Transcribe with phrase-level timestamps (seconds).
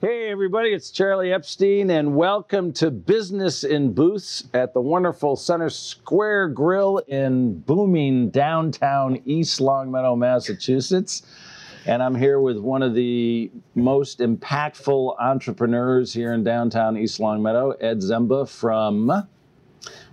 [0.00, 5.68] Hey, everybody, it's Charlie Epstein, and welcome to Business in Booths at the wonderful Center
[5.68, 11.24] Square Grill in booming downtown East Longmeadow, Massachusetts.
[11.84, 17.72] And I'm here with one of the most impactful entrepreneurs here in downtown East Longmeadow,
[17.72, 19.26] Ed Zemba from.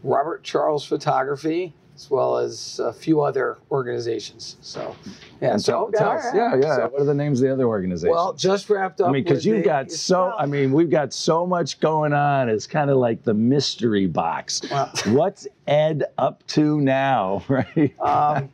[0.02, 4.57] Robert Charles Photography, as well as a few other organizations.
[4.62, 4.95] So,
[5.41, 5.52] yeah.
[5.54, 6.36] And so, tell, tell us, right.
[6.36, 6.75] yeah, yeah.
[6.75, 8.12] So- what are the names of the other organizations?
[8.12, 9.07] well, just wrapped up.
[9.09, 12.49] I mean, because you've the- got so, I mean, we've got so much going on.
[12.49, 14.62] It's kind of like the mystery box.
[14.70, 17.94] Well- What's Ed up to now, right?
[17.99, 18.49] um,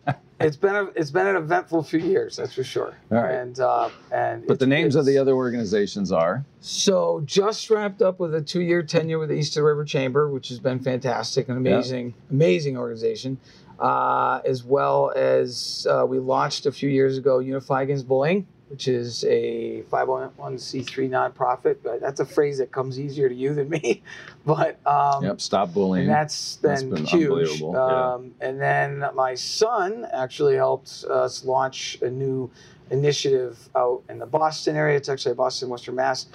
[0.46, 2.96] it's been a, it's been an eventful few years, that's for sure.
[3.12, 3.34] All right.
[3.34, 8.20] And uh, and But the names of the other organizations are So just wrapped up
[8.20, 11.74] with a two-year tenure with the Eastern River Chamber, which has been fantastic, an Yeah.
[11.74, 13.38] amazing, amazing organization.
[13.80, 18.88] Uh, as well as uh, we launched a few years ago Unify Against Bullying, which
[18.88, 21.78] is a 501c3 nonprofit.
[21.84, 24.02] But that's a phrase that comes easier to you than me.
[24.44, 26.06] But um, Yep, Stop Bullying.
[26.06, 27.24] and that's That's been, been huge.
[27.30, 28.14] unbelievable, yeah.
[28.14, 32.50] Um, and then my son actually helped us launch a new
[32.90, 34.98] initiative out in the Boston area.
[34.98, 36.26] It's actually a Boston, Western Mass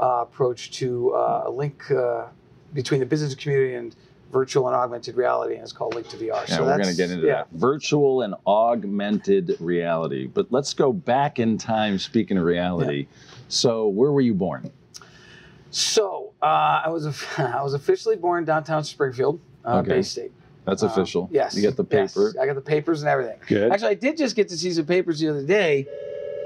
[0.00, 2.26] uh, approach to uh, a link uh,
[2.74, 3.96] between the business community and
[4.30, 6.46] virtual and augmented reality, and it's called Link to VR.
[6.48, 7.34] yeah, so we're going to get into yeah.
[7.36, 7.48] that.
[7.52, 10.26] Virtual and augmented reality.
[10.26, 13.06] But let's go back in time, speaking of reality.
[13.48, 14.70] So, where were you born?
[15.70, 16.46] So uh,
[16.84, 17.06] I was
[17.38, 19.88] I was officially born downtown Springfield, uh, Okay.
[19.90, 20.32] Bay State.
[20.64, 21.28] That's Um, official.
[21.32, 21.54] yes.
[21.56, 22.12] You get the yes.
[22.14, 22.34] paper.
[22.40, 23.38] I got the papers and everything.
[23.46, 23.72] Good.
[23.72, 25.86] Actually, I did just get to see some papers the other day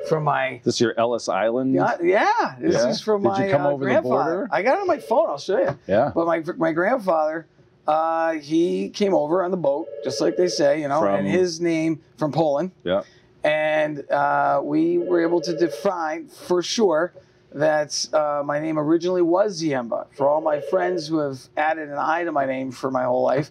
[0.09, 0.61] from my.
[0.65, 1.75] this your Ellis Island?
[1.75, 2.89] Yeah, yeah this Yeah?
[2.89, 4.31] is from Did my you come uh, over the grandfather.
[4.33, 4.49] border?
[4.53, 5.29] I got it on my phone.
[5.29, 5.77] I'll show you.
[5.89, 6.13] Yeah.
[6.15, 7.47] But my my grandfather,
[7.87, 11.29] uh, he came over on the boat, just like they say, you know, From- and
[11.29, 12.73] his name from Poland.
[12.85, 13.03] Yeah.
[13.45, 17.13] And uh, we were able to define for sure
[17.53, 20.07] that uh, my name originally was Ziemba.
[20.17, 23.23] For all my friends who have added an I to my name for my whole
[23.23, 23.51] life,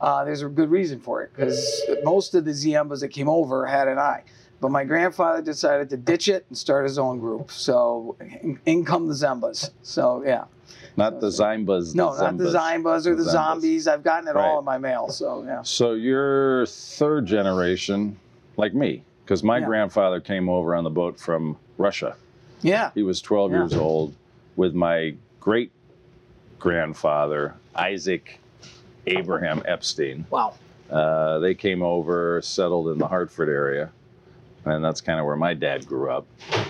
[0.00, 3.66] uh, there's a good reason for it because most of the Ziembas that came over
[3.66, 4.22] had an I.
[4.60, 7.50] But my grandfather decided to ditch it and start his own group.
[7.50, 9.70] So in, in come the Zembas.
[9.82, 10.44] So yeah.
[10.96, 11.94] Not the Zimbas.
[11.94, 13.88] No, not the Zimbas or the, The zombies.
[13.88, 14.46] I've gotten it Right.
[14.46, 15.08] all in my mail.
[15.08, 15.62] So yeah.
[15.62, 18.18] So you're third generation,
[18.56, 19.66] like me, because my Yeah.
[19.66, 22.14] grandfather came over on the boat from Russia.
[22.60, 22.90] Yeah.
[22.94, 23.58] He was 12 Yeah.
[23.58, 24.14] years old
[24.56, 25.72] with my great
[26.58, 28.38] grandfather, Isaac
[29.06, 30.26] Abraham Epstein.
[30.30, 30.54] Wow.
[30.90, 33.90] Uh, they came over, settled in the Hartford area,
[34.66, 36.26] and that's kind of where my dad grew up.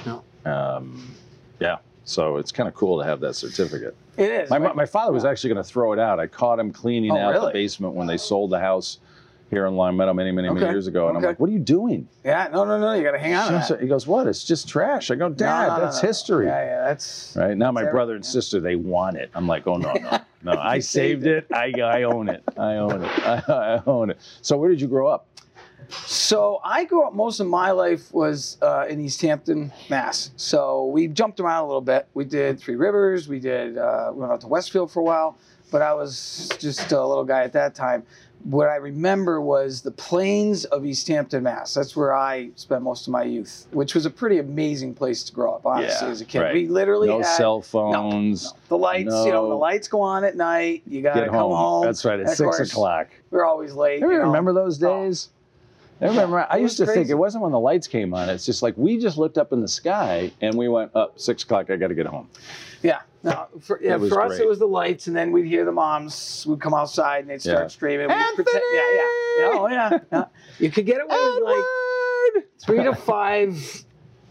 [0.06, 0.20] Yeah.
[0.46, 1.14] Um,
[1.60, 1.78] yeah,
[2.12, 3.96] so it's kind of cool to have that certificate.
[4.16, 4.50] It is.
[4.50, 4.76] My, right?
[4.76, 6.20] my father was actually going to throw it out.
[6.20, 8.98] I caught him cleaning Oh, out the basement when they sold the house
[9.52, 11.08] here in Longmeadow many, many, many years ago.
[11.08, 12.08] And I'm like, what are you doing?
[12.24, 12.48] Yeah.
[12.52, 12.94] No, no, no.
[12.94, 13.62] You got to hang on.
[13.80, 14.26] He goes, what?
[14.26, 15.10] It's just trash.
[15.10, 16.08] I go, Dad, no, no, that's no.
[16.08, 16.46] history.
[16.46, 16.80] Yeah, yeah.
[16.84, 17.36] That's.
[17.36, 19.30] Right now, my brother and sister they want it.
[19.34, 20.52] I'm like, oh no, no, no!
[20.52, 21.46] I saved saved it.
[21.52, 22.42] I, I own it.
[22.56, 23.08] I own it.
[23.26, 24.18] I, I own it.
[24.40, 25.26] So, where did you grow up?
[26.06, 27.14] So I grew up.
[27.14, 30.30] Most of my life was uh, in Easthampton, Mass.
[30.36, 32.08] So we jumped around a little bit.
[32.14, 33.28] We did Three Rivers.
[33.28, 33.78] We did.
[33.78, 35.36] Uh, we went out to Westfield for a while.
[35.70, 38.02] But I was just a little guy at that time.
[38.44, 41.72] What I remember was the plains of Easthampton, Mass.
[41.74, 45.32] That's where I spent most of my youth, which was a pretty amazing place to
[45.32, 45.64] grow up.
[45.64, 46.54] Honestly, Yeah, as a kid, right.
[46.54, 48.52] we literally No had cell phones.
[48.68, 49.14] the lights.
[49.14, 49.48] You know, No.
[49.50, 50.82] the lights go on at night.
[50.86, 51.56] You gotta Get come home.
[51.56, 51.84] home.
[51.86, 52.18] That's right.
[52.20, 53.08] At six o'clock.
[53.30, 54.00] We're always late.
[54.00, 54.24] You you know.
[54.26, 55.28] remember those Oh.
[56.02, 56.46] I remember.
[56.50, 58.28] I used to think it wasn't when the lights came on.
[58.28, 61.44] It's just like we just looked up in the sky and we went up six
[61.44, 61.70] o'clock.
[61.70, 62.28] I got to get home.
[62.82, 64.40] Yeah, no, for, yeah, for us great.
[64.40, 67.40] it was the lights, and then we'd hear the moms would come outside and they'd
[67.40, 67.68] start Yeah.
[67.68, 68.08] screaming.
[68.08, 69.02] We'd pretend, yeah, yeah,
[69.38, 70.24] yeah, oh yeah, yeah.
[70.58, 71.44] You could get away with
[72.34, 73.84] like three to five,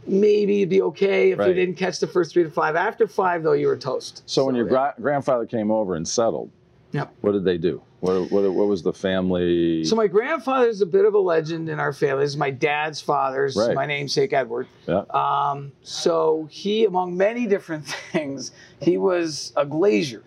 [0.06, 2.76] maybe you'd be okay if you didn't catch the first three to five.
[2.76, 4.24] After five, though, you were toast.
[4.26, 6.52] So when your gra- grandfather came over and settled,
[6.92, 7.06] Yeah.
[7.22, 7.82] what did they do?
[8.02, 9.84] What, what, what was the family?
[9.86, 12.24] So my grandfather's a bit of a legend in our family.
[12.24, 13.76] This is my dad's father's, Right.
[13.76, 14.68] my namesake Edward.
[14.88, 15.04] yeah.
[15.12, 18.52] Um, so he, among many different things,
[18.82, 20.24] he was a glazier.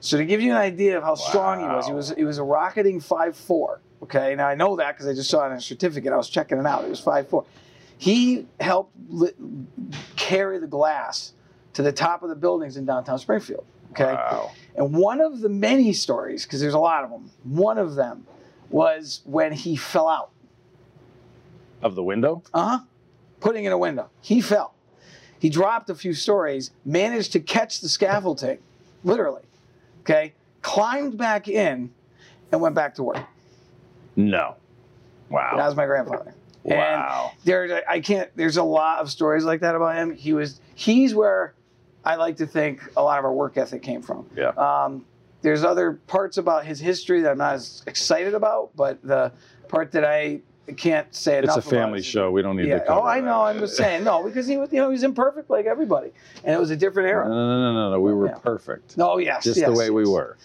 [0.00, 2.36] So to give you an idea of how strong he was, he was he was
[2.38, 3.80] a rocketing five four.
[4.02, 6.12] Okay, now I know that because I just saw it on a certificate.
[6.12, 6.84] I was checking it out.
[6.84, 7.46] It was five four.
[7.96, 9.32] He helped li-
[10.16, 11.32] carry the glass
[11.74, 13.64] to the top of the buildings in downtown Springfield.
[13.92, 14.50] Okay, Wow.
[14.76, 18.26] and one of the many stories, because there's a lot of them, one of them
[18.70, 20.30] was when he fell out.
[21.82, 22.42] Of the window?
[22.52, 22.78] Uh huh.
[23.40, 24.08] Putting in a window.
[24.20, 24.74] He fell.
[25.38, 28.58] He dropped a few stories, managed to catch the scaffolding,
[29.04, 29.42] literally.
[30.00, 30.32] Okay.
[30.62, 31.90] Climbed back in
[32.50, 33.22] and went back to work.
[34.16, 34.56] No.
[35.28, 35.52] Wow.
[35.56, 36.34] That was my grandfather.
[36.62, 37.30] wow.
[37.32, 40.14] And there's, I can't, there's a lot of stories like that about him.
[40.14, 41.52] He was, he's where
[42.04, 44.26] I like to think a lot of our work ethic came from.
[44.36, 44.48] Yeah.
[44.50, 45.04] Um,
[45.42, 49.32] there's other parts about his history that I'm not as excited about, but the
[49.68, 50.40] part that I
[50.76, 51.58] can't say enough.
[51.58, 52.30] It's a family is- show.
[52.30, 52.78] We don't need Yeah.
[52.78, 53.42] to cover Oh, I know.
[53.42, 56.12] I'm just saying no because he was, you know, he was imperfect like everybody,
[56.42, 57.28] and it was a different era.
[57.28, 58.00] no, no, no, no.
[58.00, 58.34] We were Yeah.
[58.38, 58.96] perfect.
[58.96, 60.36] No, yes, Just the yes, way we were.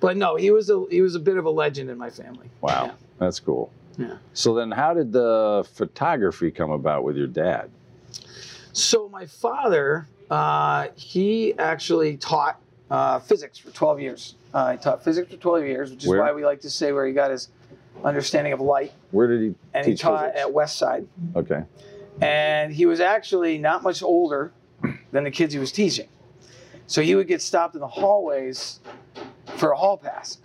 [0.00, 2.50] But no, he was a he was a bit of a legend in my family.
[2.60, 2.86] Wow.
[2.86, 2.92] Yeah.
[3.18, 3.70] That's cool.
[3.98, 4.14] Yeah.
[4.32, 7.70] So then how did the photography come about with your dad?
[8.72, 12.60] So my father, uh, he actually taught
[12.90, 14.34] uh, physics for 12 years.
[14.54, 16.20] Uh, he taught physics for 12 years, which is Where?
[16.20, 17.48] why we like to say where he got his
[18.04, 18.92] understanding of light.
[19.10, 20.40] Where did he And he teach taught physics?
[20.40, 21.06] at West Side.
[21.36, 21.62] Okay.
[22.20, 24.52] And he was actually not much older
[25.12, 26.08] than the kids he was teaching.
[26.86, 28.80] So he would get stopped in the hallways
[29.56, 30.38] for a hall pass.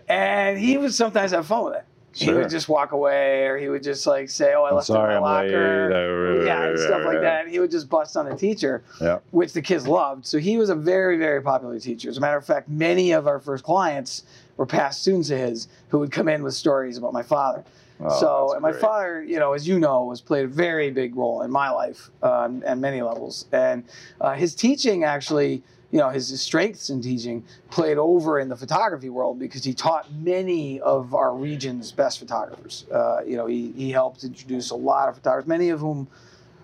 [0.10, 1.86] and he would sometimes have fun with it.
[2.14, 4.88] He would just walk away, or he would just like say, "Oh, I I'm left
[4.88, 5.52] sorry, it in I'm my late.
[5.52, 7.44] locker." yeah, and stuff like that.
[7.46, 9.20] And he would just bust on the teacher, Yeah.
[9.32, 10.26] which the kids loved.
[10.26, 12.10] So he was a very, very popular teacher.
[12.10, 14.24] As a matter of fact, many of our first clients
[14.58, 17.64] were past students of his who would come in with stories about my father.
[18.00, 18.82] Oh, so, and my great.
[18.82, 22.10] father, you know, as you know, has played a very big role in my life
[22.22, 23.46] um, at many levels.
[23.52, 23.84] And
[24.20, 25.64] uh, his teaching actually,
[25.94, 29.76] you know, his, his strengths in teaching played over in the photography world because he
[29.76, 32.88] taught many of our region's best photographers.
[32.92, 36.08] Uh, you know, he, he helped introduce a lot of photographers, many of whom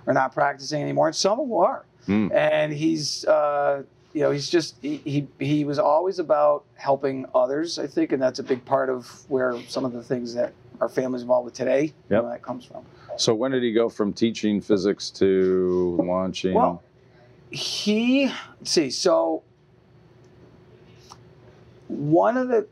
[0.08, 1.86] are not practicing anymore, and some of them are.
[2.08, 2.30] Hmm.
[2.34, 3.84] And he's, uh,
[4.14, 7.78] you know, he's just he, he he was always about helping others.
[7.78, 10.90] I think, and that's a big part of where some of the things that our
[10.90, 12.84] family's involved with today, you know, that comes from.
[13.16, 16.56] So when did he go from teaching physics to launching?
[16.56, 16.82] Well,
[17.52, 18.32] he
[18.64, 18.90] see.
[18.90, 19.44] So
[21.88, 22.68] one of the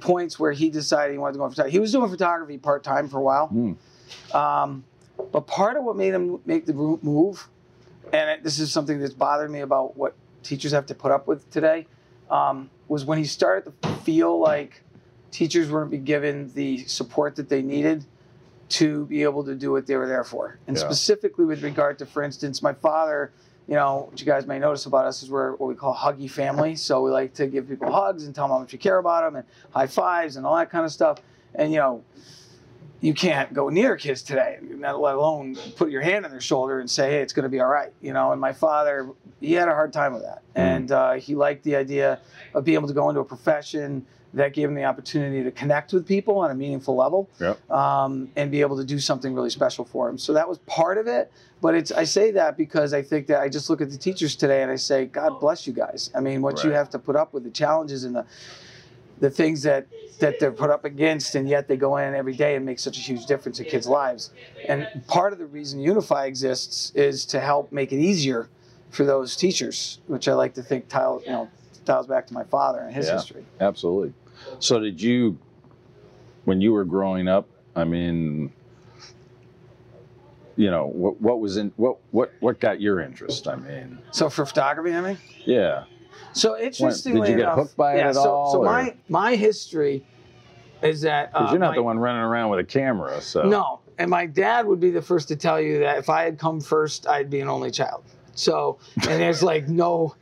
[0.00, 2.82] points where he decided he wanted to go into photography, he was doing photography part
[2.82, 3.48] time for a while.
[3.48, 3.72] Hmm.
[4.36, 4.84] Um,
[5.32, 7.48] but part of what made him make the move,
[8.12, 11.26] and it, this is something that's bothered me about what teachers have to put up
[11.26, 11.86] with today,
[12.30, 14.82] um, was when he started to feel like
[15.30, 18.04] teachers weren't being given the support that they needed
[18.74, 20.58] to be able to do what they were there for.
[20.66, 20.82] And Yeah.
[20.82, 23.30] specifically with regard to, for instance, my father,
[23.68, 26.28] you know, what you guys may notice about us is we're what we call huggy
[26.28, 26.74] family.
[26.74, 29.22] So we like to give people hugs and tell them how much we care about
[29.24, 31.18] them and high fives and all that kind of stuff.
[31.54, 32.02] And, you know,
[33.04, 36.80] you can't go near kids today, not let alone put your hand on their shoulder
[36.80, 38.32] and say, "Hey, it's going to be all right." You know.
[38.32, 39.10] And my father,
[39.42, 42.20] he had a hard time with that, and uh, he liked the idea
[42.54, 45.92] of being able to go into a profession that gave him the opportunity to connect
[45.92, 47.70] with people on a meaningful level, Yep.
[47.70, 50.16] um, and be able to do something really special for him.
[50.18, 51.30] So that was part of it.
[51.60, 54.34] But it's I say that because I think that I just look at the teachers
[54.34, 56.10] today and I say, God bless you guys.
[56.14, 58.24] I mean, what you have to put up with, the challenges and the
[59.18, 59.86] the things that
[60.20, 62.96] that they're put up against, and yet they go in every day and make such
[62.96, 64.30] a huge difference in kids' lives.
[64.66, 68.48] And part of the reason Unify exists is to help make it easier
[68.90, 71.50] for those teachers, which I like to think tile, you know,
[71.84, 73.14] tiles back to my father and his Yeah.
[73.14, 73.44] history.
[73.60, 74.14] Absolutely.
[74.60, 75.36] So did you,
[76.44, 77.48] when you were growing up?
[77.74, 78.52] I mean,
[80.56, 83.48] you know, what what was in what what what got your interest?
[83.48, 85.18] I mean, So for photography, I mean.
[85.44, 85.84] yeah.
[86.32, 88.94] So interestingly did you get enough, hooked by it at so, all, So or- my
[89.08, 90.04] my history
[90.82, 93.42] is that Because uh, you're not my- the one running around with a camera, so.
[93.44, 96.38] No, and my dad would be the first to tell you that if I had
[96.38, 98.04] come first, I'd be an only child.
[98.34, 100.14] So, and there's like no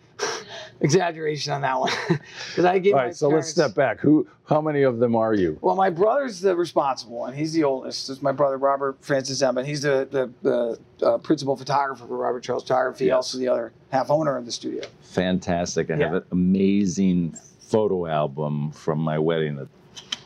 [0.83, 1.93] exaggeration on that one
[2.51, 4.01] because I gave All my right, so let's step back.
[4.01, 4.27] Who?
[4.47, 5.59] How many of them are you?
[5.63, 7.33] Well, my brother's the responsible one.
[7.33, 8.11] He's the oldest.
[8.11, 9.65] It's my brother Robert Francis Zemba.
[9.65, 13.07] He's the the, the uh, principal photographer for Robert Charles Photography.
[13.07, 13.15] Yes.
[13.15, 14.85] Also the other half owner of the studio.
[15.03, 15.91] Fantastic!
[15.91, 19.69] I have an amazing photo album from my wedding that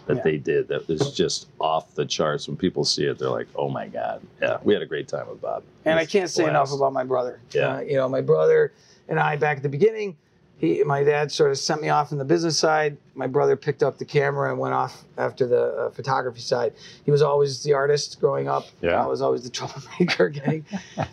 [0.06, 0.22] that Yeah.
[0.22, 0.68] they did.
[0.68, 2.48] That was just off the charts.
[2.48, 5.28] When people see it, they're like, "Oh my god!" Yeah, we had a great time
[5.28, 5.62] with Bob.
[5.84, 7.40] And I can't say a enough about my brother.
[7.52, 7.76] Yeah.
[7.76, 8.72] Uh, you know, my brother
[9.08, 10.16] and I back at the beginning,
[10.58, 12.96] he, my dad sort of sent me off in the business side.
[13.16, 16.75] My brother picked up the camera and went off after the uh, photography side.
[17.06, 18.66] He was always the artist growing up.
[18.82, 19.02] Yeah.
[19.02, 20.66] I was always the troublemaker getting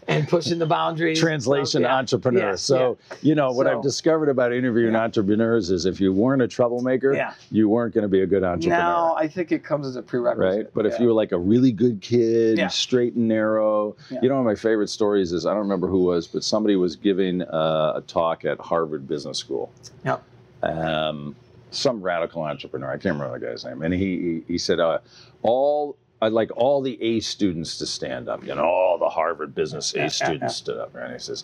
[0.10, 1.18] and pushing the boundaries.
[1.18, 1.96] translation Yeah.
[1.96, 2.50] entrepreneur.
[2.50, 5.04] Yeah, so, you know, what So- I've discovered about interviewing Yeah.
[5.04, 7.34] entrepreneurs is if you weren't a troublemaker, Yeah.
[7.52, 8.78] you weren't going to be a good entrepreneur.
[8.78, 10.66] Now I think it comes as a prerequisite.
[10.66, 10.74] Right.
[10.74, 12.68] But if you were like a really good kid, Yeah.
[12.68, 14.20] straight and narrow, Yeah.
[14.22, 16.76] you know, one of my favorite stories is I don't remember who was, but somebody
[16.76, 19.72] was giving uh, a talk at Harvard Business School.
[20.04, 20.22] Yep.
[20.64, 21.36] Um,
[21.74, 22.90] some radical entrepreneur.
[22.90, 23.82] I can't remember the guy's name.
[23.82, 24.00] And he
[24.48, 25.00] he, he said, uh,
[25.42, 28.46] all I'd like all the A students to stand up.
[28.46, 30.96] You know, all the Harvard business A students stood up.
[30.96, 31.44] And he says,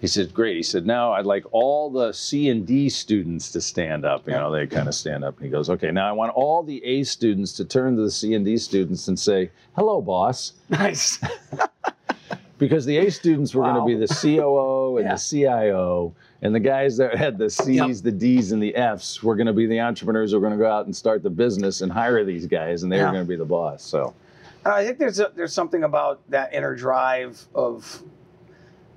[0.00, 0.56] he said, great.
[0.56, 4.26] He said, now I'd like all the C and D students to stand up.
[4.26, 5.36] You know, they kind of stand up.
[5.36, 8.10] And he goes, okay, now I want all the A students to turn to the
[8.10, 10.54] C and D students and say, hello, boss.
[10.70, 11.18] nice.
[12.58, 13.74] because the A students were Wow.
[13.84, 15.14] going to be the COO and Yeah.
[15.14, 17.96] the CIO, and the guys that had the C's, Yep.
[18.04, 20.62] the D's, and the F's were going to be the entrepreneurs who were going to
[20.62, 23.28] go out and start the business and hire these guys, and they were going to
[23.28, 23.82] be the boss.
[23.82, 24.14] So
[24.64, 28.02] I think there's a, there's something about that inner drive of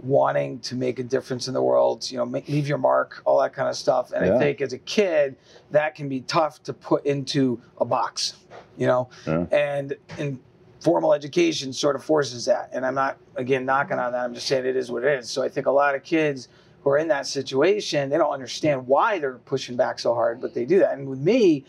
[0.04, 3.40] wanting to make a difference in the world, you know, make, leave your mark, all
[3.42, 4.12] that kind of stuff.
[4.12, 4.36] And Yeah.
[4.36, 5.36] I think as a kid,
[5.72, 8.36] that can be tough to put into a box,
[8.78, 9.46] you know, Yeah.
[9.52, 10.40] and in
[10.82, 12.70] formal education sort of forces that.
[12.74, 14.24] And I'm not again knocking on that.
[14.24, 15.30] I'm just saying it is what it is.
[15.30, 16.48] So I think a lot of kids
[16.88, 20.54] who are in that situation, they don't understand why they're pushing back so hard, but
[20.54, 20.94] they do that.
[20.98, 21.66] And with me,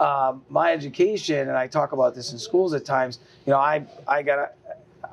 [0.00, 3.20] um, my education, and I talk about this in schools at times.
[3.46, 4.50] You know, I I got a,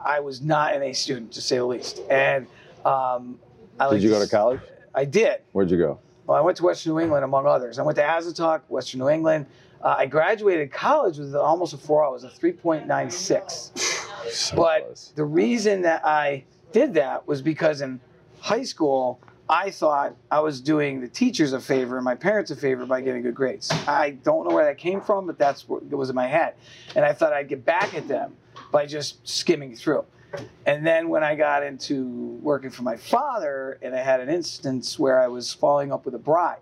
[0.04, 2.48] I was not an A student to say the least, and
[2.84, 3.38] um,
[3.80, 4.60] I like did you go to college?
[4.96, 5.42] I did.
[5.52, 6.00] Where'd you go?
[6.26, 7.78] Well, I went to Western New England, among others.
[7.78, 9.46] I went to Asnuntuck, Western New England.
[9.84, 12.08] Uh, I graduated college with almost a 4.0.
[12.08, 13.78] I was a 3.96.
[14.32, 15.12] So But close.
[15.16, 18.00] the reason that I did that was because in
[18.40, 19.20] high school,
[19.50, 23.02] I thought I was doing the teachers a favor and my parents a favor by
[23.02, 23.70] getting good grades.
[23.72, 26.56] I don't know where that came from, but that's what was in my head.
[26.96, 28.36] And I thought I'd get back at them
[28.72, 30.06] by just skimming through.
[30.66, 34.98] And then when I got into working for my father, and I had an instance
[34.98, 36.60] where I was following up with a bride.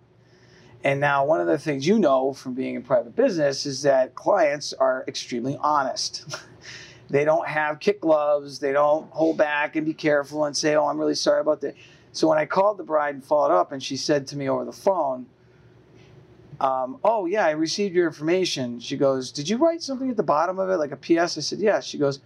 [0.84, 4.16] And now, one of the things you know from being in private business is that
[4.16, 6.26] clients are extremely honest.
[7.10, 10.88] they don't have kick gloves, they don't hold back and be careful and say, Oh,
[10.88, 11.76] I'm really sorry about that.
[12.14, 14.66] So, when I called the bride and followed up, and she said to me over
[14.66, 15.26] the phone,
[16.60, 18.80] um, Oh, yeah, I received your information.
[18.80, 21.38] She goes, Did you write something at the bottom of it, like a PS?
[21.38, 21.80] I said, Yeah.
[21.80, 22.20] She goes,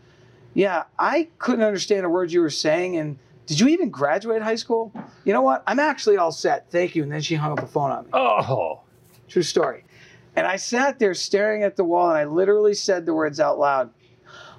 [0.54, 2.98] Yeah, I couldn't understand a word you were saying.
[2.98, 4.92] And did you even graduate high school?
[5.24, 5.64] You know what?
[5.68, 6.70] I'm actually all set.
[6.70, 7.04] Thank you.
[7.04, 8.10] And then she hung up the phone on me.
[8.14, 8.82] Oh,
[9.28, 9.84] True story.
[10.36, 13.58] And I sat there staring at the wall and I literally said the words out
[13.58, 13.90] loud.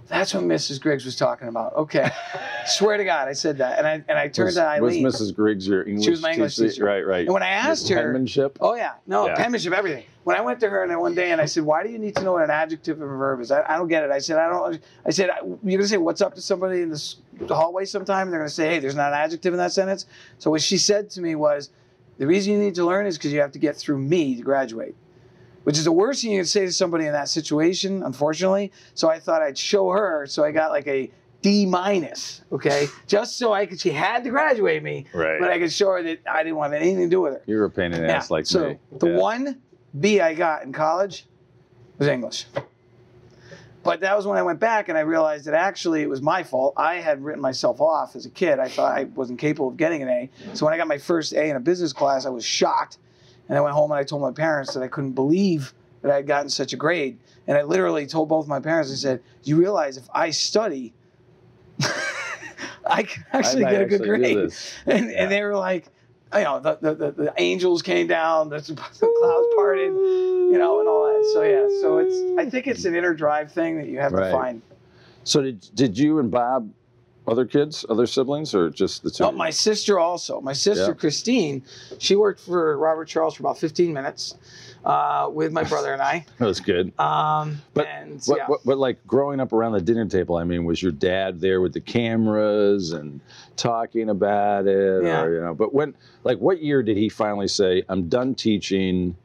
[0.09, 0.81] That's what Mrs.
[0.81, 1.75] Griggs was talking about.
[1.75, 2.09] Okay.
[2.67, 3.79] Swear to God, I said that.
[3.79, 5.03] And I and I turned was, to Eileen.
[5.03, 5.35] was Mrs.
[5.35, 6.05] Griggs your English?
[6.05, 6.85] She was my English teacher.
[6.85, 7.25] Right, right.
[7.27, 8.59] And when I asked her, penmanship.
[8.61, 9.35] Oh yeah, no Yeah.
[9.37, 10.05] penmanship, everything.
[10.25, 11.99] When I went to her and I one day and I said, "Why do you
[11.99, 14.11] need to know what an adjective and a verb is?" I, I don't get it.
[14.11, 15.31] I said, "I don't." I said,
[15.63, 17.17] "You're gonna say what's up to somebody in this
[17.49, 20.07] hallway sometime, and they're gonna say, hey, there's not an adjective in that sentence."
[20.39, 21.71] So what she said to me was,
[22.19, 24.43] "The reason you need to learn is because you have to get through me to
[24.43, 24.97] graduate."
[25.67, 28.71] Which is the worst thing you can say to somebody in that situation, unfortunately.
[28.95, 30.25] So I thought I'd show her.
[30.29, 31.11] So I got like a
[31.43, 33.81] D minus, okay, just so I could.
[33.81, 35.41] She had to graduate me, Right.
[35.41, 37.43] but I could show her that I didn't want anything to do with her.
[37.47, 38.79] you were a pain in the ass like so me.
[38.97, 39.17] the Yeah.
[39.19, 39.61] one
[39.99, 41.27] B I got in college
[41.99, 42.47] was English.
[43.83, 46.45] But that was when I went back and I realized that actually it was my
[46.45, 46.75] fault.
[46.77, 48.61] I had written myself off as a kid.
[48.61, 50.31] I thought I wasn't capable of getting an A.
[50.55, 52.99] So when I got my first A in a business class, I was shocked.
[53.49, 55.73] And I went home and I told my parents that I couldn't believe
[56.03, 57.19] that I had gotten such a grade.
[57.47, 60.93] And I literally told both my parents, I said, You realize if I study,
[62.87, 64.53] I can actually might get a good grade.
[64.87, 65.23] And, Yeah.
[65.23, 65.87] and they were like,
[66.35, 70.81] you know, the, the, the, the angels came down, the, the clouds parted, you know,
[70.81, 71.31] and all that.
[71.33, 74.27] So yeah, so it's I think it's an inner drive thing that you have Right.
[74.27, 74.63] to find.
[75.25, 76.71] So did did you and Bob,
[77.27, 79.25] other kids, other siblings, or just the two?
[79.25, 80.41] No, my sister also.
[80.41, 80.93] My sister Yeah.
[80.95, 81.63] Christine,
[81.99, 84.37] she worked for Robert Charles for about 15 minutes
[84.85, 86.25] uh, with my brother and I.
[86.39, 86.93] that was good.
[87.01, 88.45] Um, But and But, yeah.
[88.49, 91.61] but, but like growing up around the dinner table, I mean, was your dad there
[91.61, 93.21] with the cameras and
[93.57, 95.23] talking about it, Yeah.
[95.23, 95.55] or you know?
[95.55, 99.17] But when, like, what year did he finally say, "I'm done teaching"?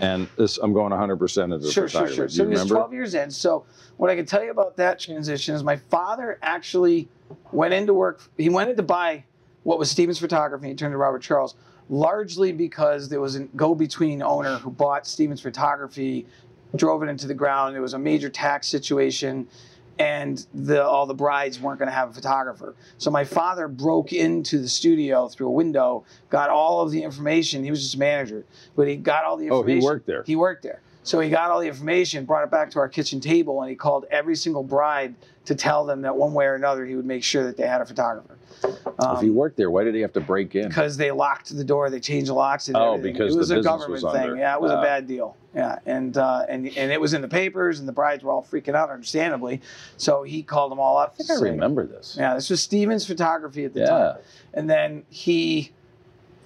[0.00, 2.14] And this, I'm going 100% into Sure, sure, photography.
[2.14, 2.26] sure.
[2.28, 3.32] Do So he was 12 years in.
[3.32, 3.64] So
[3.96, 7.08] what I can tell you about that transition is my father actually
[7.52, 8.22] went into work.
[8.36, 9.24] He went in to buy
[9.62, 10.68] what was Stevens Photography.
[10.68, 11.54] He turned to Robert Charles,
[11.88, 16.26] largely because there was a go-between owner who bought Stevens Photography,
[16.76, 17.76] drove it into the ground.
[17.76, 19.48] It was a major tax situation.
[19.98, 22.76] And the, all the brides weren't going to have a photographer.
[22.98, 27.64] So my father broke into the studio through a window, got all of the information.
[27.64, 28.44] He was just a manager,
[28.76, 29.78] but he got all the information.
[29.78, 30.22] Oh, he worked there.
[30.24, 30.82] He worked there.
[31.02, 33.76] So he got all the information, brought it back to our kitchen table, and he
[33.76, 35.14] called every single bride
[35.46, 37.80] to tell them that one way or another he would make sure that they had
[37.80, 38.34] a photographer.
[38.64, 40.68] if he Um, worked there, why did he have to break in?
[40.68, 42.66] because they locked the door, they changed the locks.
[42.68, 43.12] And Oh, everything.
[43.14, 44.36] because it was the a government was thing.
[44.36, 44.78] Yeah, it was Oh.
[44.78, 45.36] a bad deal.
[45.54, 48.42] Yeah, and uh, and and it was in the papers, and the brides were all
[48.42, 49.60] freaking out, understandably.
[49.96, 51.14] So he called them all up.
[51.14, 52.16] I think I remember this.
[52.18, 53.86] Yeah, this was Stevens Photography at the Yeah.
[53.86, 54.16] time.
[54.54, 55.72] And then he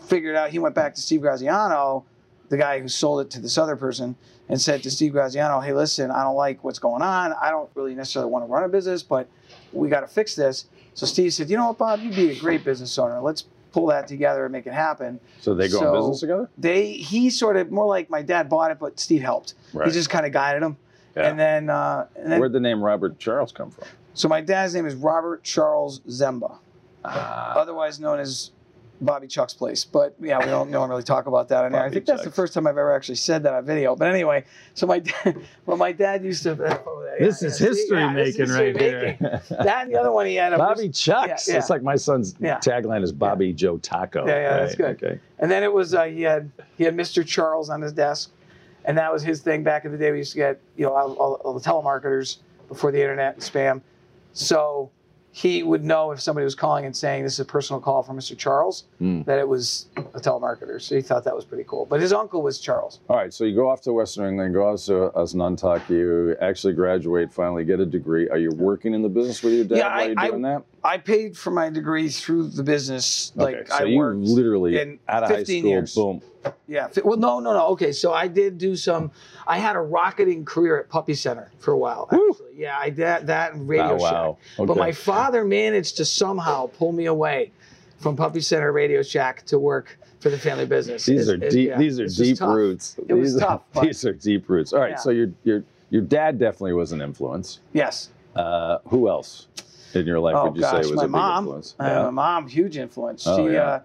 [0.00, 2.04] figured out, he went back to Steve Graziano,
[2.52, 4.14] the guy who sold it to this other person,
[4.50, 7.32] and said to Steve Graziano, hey, listen, I don't like what's going on.
[7.40, 9.26] I don't really necessarily want to run a business, but
[9.72, 10.66] we got to fix this.
[10.92, 13.18] So Steve said, you know what, Bob, you'd be a great business owner.
[13.22, 15.18] Let's pull that together and make it happen.
[15.40, 16.50] So they go So- in business together?
[16.58, 19.54] They, he sort of, more like my dad bought it, but Steve helped.
[19.72, 19.86] Right.
[19.88, 20.76] He just kind of guided him.
[21.16, 21.30] Yeah.
[21.30, 23.84] And then, uh, and then Where'd the name Robert Charles come from?
[24.12, 26.58] So my dad's name is Robert Charles Zemba,
[27.06, 28.50] Ah, otherwise known as
[29.02, 29.84] Bobby Chuck's place.
[29.84, 31.82] But yeah, we don't, really talk about that on there.
[31.82, 33.96] I think that's the first time I've ever actually said that on video.
[33.96, 34.44] But anyway,
[34.74, 36.52] so my dad, well, my dad used to.
[36.86, 39.18] oh, yeah, this yeah, is see, history yeah, this is making history right making.
[39.18, 39.42] here.
[39.50, 40.52] That and the other one he had.
[40.52, 41.48] a- Bobby Chucks.
[41.48, 41.58] Yeah, yeah.
[41.58, 44.26] It's like my son's tagline is Bobby Joe Taco.
[44.26, 45.02] Yeah, yeah, that's good.
[45.02, 45.20] Okay.
[45.38, 47.26] And then it was uh, he had he had Mr.
[47.26, 48.30] Charles on his desk,
[48.84, 50.12] and that was his thing back in the day.
[50.12, 53.42] We used to get you know all, all, all the telemarketers before the internet and
[53.42, 53.80] spam,
[54.32, 54.90] so
[55.34, 58.18] he would know if somebody was calling and saying this is a personal call from
[58.18, 58.36] Mr.
[58.36, 59.22] Charles Hmm.
[59.22, 60.80] that it was a telemarketer.
[60.80, 61.86] So he thought that was pretty cool.
[61.86, 63.00] But his uncle was Charles.
[63.08, 66.74] All right, so you go off to Western England, go off to Asnuntuck, you actually
[66.74, 68.28] graduate, finally get a degree.
[68.28, 70.42] Are you working in the business with your dad Yeah, while I- you're I- doing
[70.42, 70.62] that?
[70.84, 73.32] I paid for my degree through the business.
[73.36, 74.18] Like okay, so I you worked.
[74.20, 75.94] literally in out of high 15 school, years.
[75.94, 76.22] boom.
[76.66, 76.88] Yeah.
[77.04, 77.66] Well, no, no, no.
[77.68, 79.12] Okay, so I did do some.
[79.46, 82.08] I had a rocketing career at Puppy Center for a while.
[82.10, 84.38] Actually, yeah, I did that and Radio Oh, wow.
[84.56, 84.66] Shack.
[84.66, 87.52] But my father managed to somehow pull me away
[87.98, 91.06] from Puppy Center Radio Shack to work for the family business.
[91.06, 91.68] These It's- are it- deep.
[91.68, 92.54] yeah, these are deep tough.
[92.56, 92.96] roots.
[93.08, 94.72] It was these tough, Are, but- these are deep roots.
[94.72, 94.90] All right.
[94.92, 94.96] Yeah.
[94.96, 97.60] So your your your dad definitely was an influence.
[97.72, 98.08] Yes.
[98.34, 99.46] Uh, who else
[99.96, 101.44] in your life Oh would you gosh, say was my a big mom.
[101.44, 101.74] influence?
[101.78, 103.24] Uh, my mom, huge influence.
[103.26, 103.54] Oh, she.
[103.54, 103.60] yeah.
[103.62, 103.80] Uh,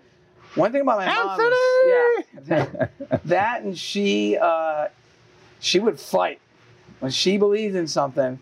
[0.56, 2.88] one thing about my mom is yeah,
[3.26, 4.88] that, and she uh,
[5.60, 6.40] she would fight
[7.00, 8.40] when she believed in something,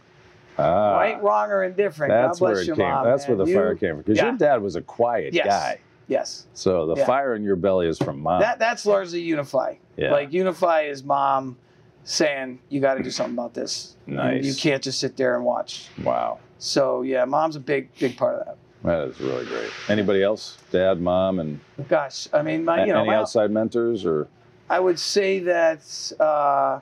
[0.57, 2.11] Ah, right, wrong, or indifferent.
[2.11, 2.85] That's God where bless it your came.
[2.89, 3.05] mom.
[3.05, 3.97] that's where the You- fire came from.
[3.99, 4.25] Because yeah.
[4.29, 5.45] your dad was a quiet Yes.
[5.47, 5.79] guy.
[6.07, 6.45] Yes.
[6.53, 7.05] So the Yeah.
[7.05, 8.39] fire in your belly is from mom.
[8.39, 9.75] That that's largely Unify.
[9.97, 10.11] Yeah.
[10.11, 11.57] Like Unify is mom
[12.03, 13.95] saying you got to do something about this.
[14.05, 14.45] Nice.
[14.45, 15.87] You can't just sit there and watch.
[16.03, 16.37] wow.
[16.57, 18.57] So yeah, mom's a big big part of that.
[18.83, 19.71] That is really great.
[19.89, 20.57] Anybody else?
[20.71, 21.59] Dad, mom, and
[21.89, 24.27] Gosh, I mean, my you know, any my, outside mentors or?
[24.69, 26.79] I would say that uh,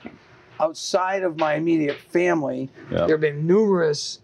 [0.60, 2.98] outside of my immediate family, Yeah.
[3.06, 4.20] there have been numerous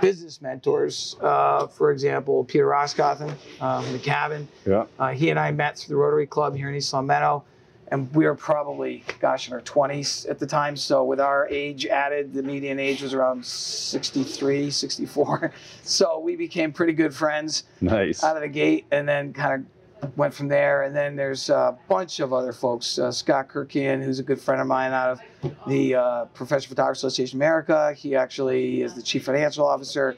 [0.00, 1.16] business mentors.
[1.20, 4.48] Uh, for example, Peter Rosskothen uh, from the Cabin.
[4.66, 4.84] Yeah.
[4.98, 7.44] Uh, he and I met through the Rotary Club here in East Longmeadow,
[7.90, 10.76] and we were probably, gosh, in our 20s at the time.
[10.76, 15.52] So with our age added, the median age was around 63, 64.
[15.82, 18.22] So we became pretty good friends Nice.
[18.22, 19.64] out of the gate, and then kind
[20.02, 20.82] of went from there.
[20.82, 22.98] And then there's a bunch of other folks.
[22.98, 25.10] Uh, Scott Kurkian, who's a good friend of mine out
[25.42, 27.94] of the uh, Professional Photography Association of America.
[27.96, 30.14] He actually is the chief financial officer.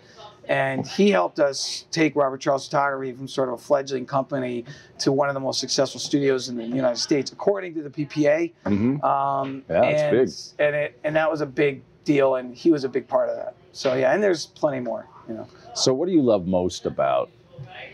[0.50, 4.64] And he helped us take Robert Charles Photography from sort of a fledgling company
[4.98, 8.52] to one of the most successful studios in the United States, according to the PPA.
[8.66, 10.66] hmm Um, Yeah, it's big.
[10.66, 13.36] And it and that was a big deal, and he was a big part of
[13.36, 13.54] that.
[13.72, 15.06] So yeah, and there's plenty more.
[15.28, 15.46] You know.
[15.74, 17.30] So, what do you love most about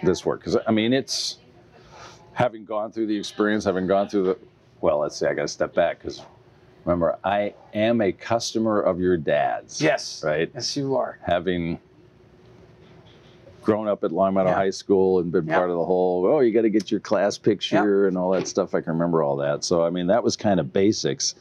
[0.02, 0.40] this work?
[0.40, 1.36] Because I mean, it's
[2.32, 4.38] having gone through the experience, having gone through the.
[4.80, 6.22] Well, let's say I got to step back because
[6.86, 9.82] remember, I am a customer of your dad's.
[9.82, 10.22] Yes.
[10.24, 10.50] Right.
[10.54, 11.18] Yes, you are.
[11.22, 11.80] Having
[13.66, 14.54] grown up at Longmeadow Yeah.
[14.54, 15.58] High School and been Yeah.
[15.58, 18.46] part of the whole, oh, you got to get your class picture and all that
[18.46, 18.74] stuff.
[18.74, 19.64] I can remember all that.
[19.64, 21.34] So, I mean, that was kind of basics.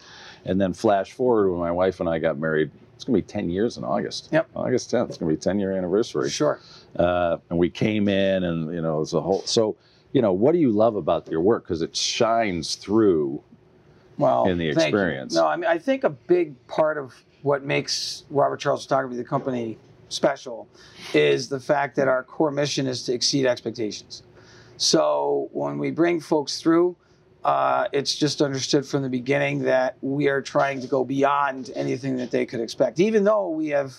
[0.43, 2.71] And then flash forward when my wife and I got married.
[2.95, 4.29] It's going to be 10 years in August.
[4.31, 4.49] Yep.
[4.55, 5.09] August 10th.
[5.09, 6.59] It's going to be 10 year anniversary Sure.
[6.97, 9.75] uh, and we came in and you know it was a whole so
[10.13, 13.41] you know what do you love about your work because it shines through
[14.17, 15.35] Well, in the experience.
[15.35, 19.23] No, I mean I think a big part of what makes Robert Charles Photography, the
[19.25, 19.77] company,
[20.09, 20.67] special,
[21.13, 24.23] is the fact that our core mission is to exceed expectations.
[24.77, 26.95] So when we bring folks through,
[27.43, 32.17] uh, it's just understood from the beginning that we are trying to go beyond anything
[32.17, 33.93] that they could expect, even though we have.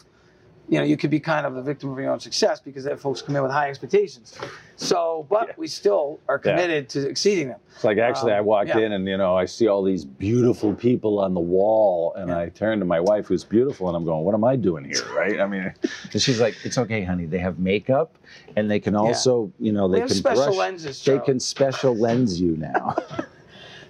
[0.69, 2.99] You know, you could be kind of the victim of your own success because that
[2.99, 4.37] folks come in with high expectations.
[4.75, 5.55] So, but Yeah.
[5.57, 6.51] we still are Yeah.
[6.57, 7.61] committed to exceeding them.
[7.75, 8.79] it's like actually Um, i walked yeah.
[8.79, 12.39] in and you know i see all these beautiful people on the wall and Yeah.
[12.39, 15.03] i turn to my wife who's beautiful and i'm going what am i doing here
[15.15, 15.75] right i mean
[16.13, 18.17] and she's like it's okay honey they have makeup
[18.57, 21.05] and they can also you know they can special brush lenses.
[21.05, 22.97] they can special lens you now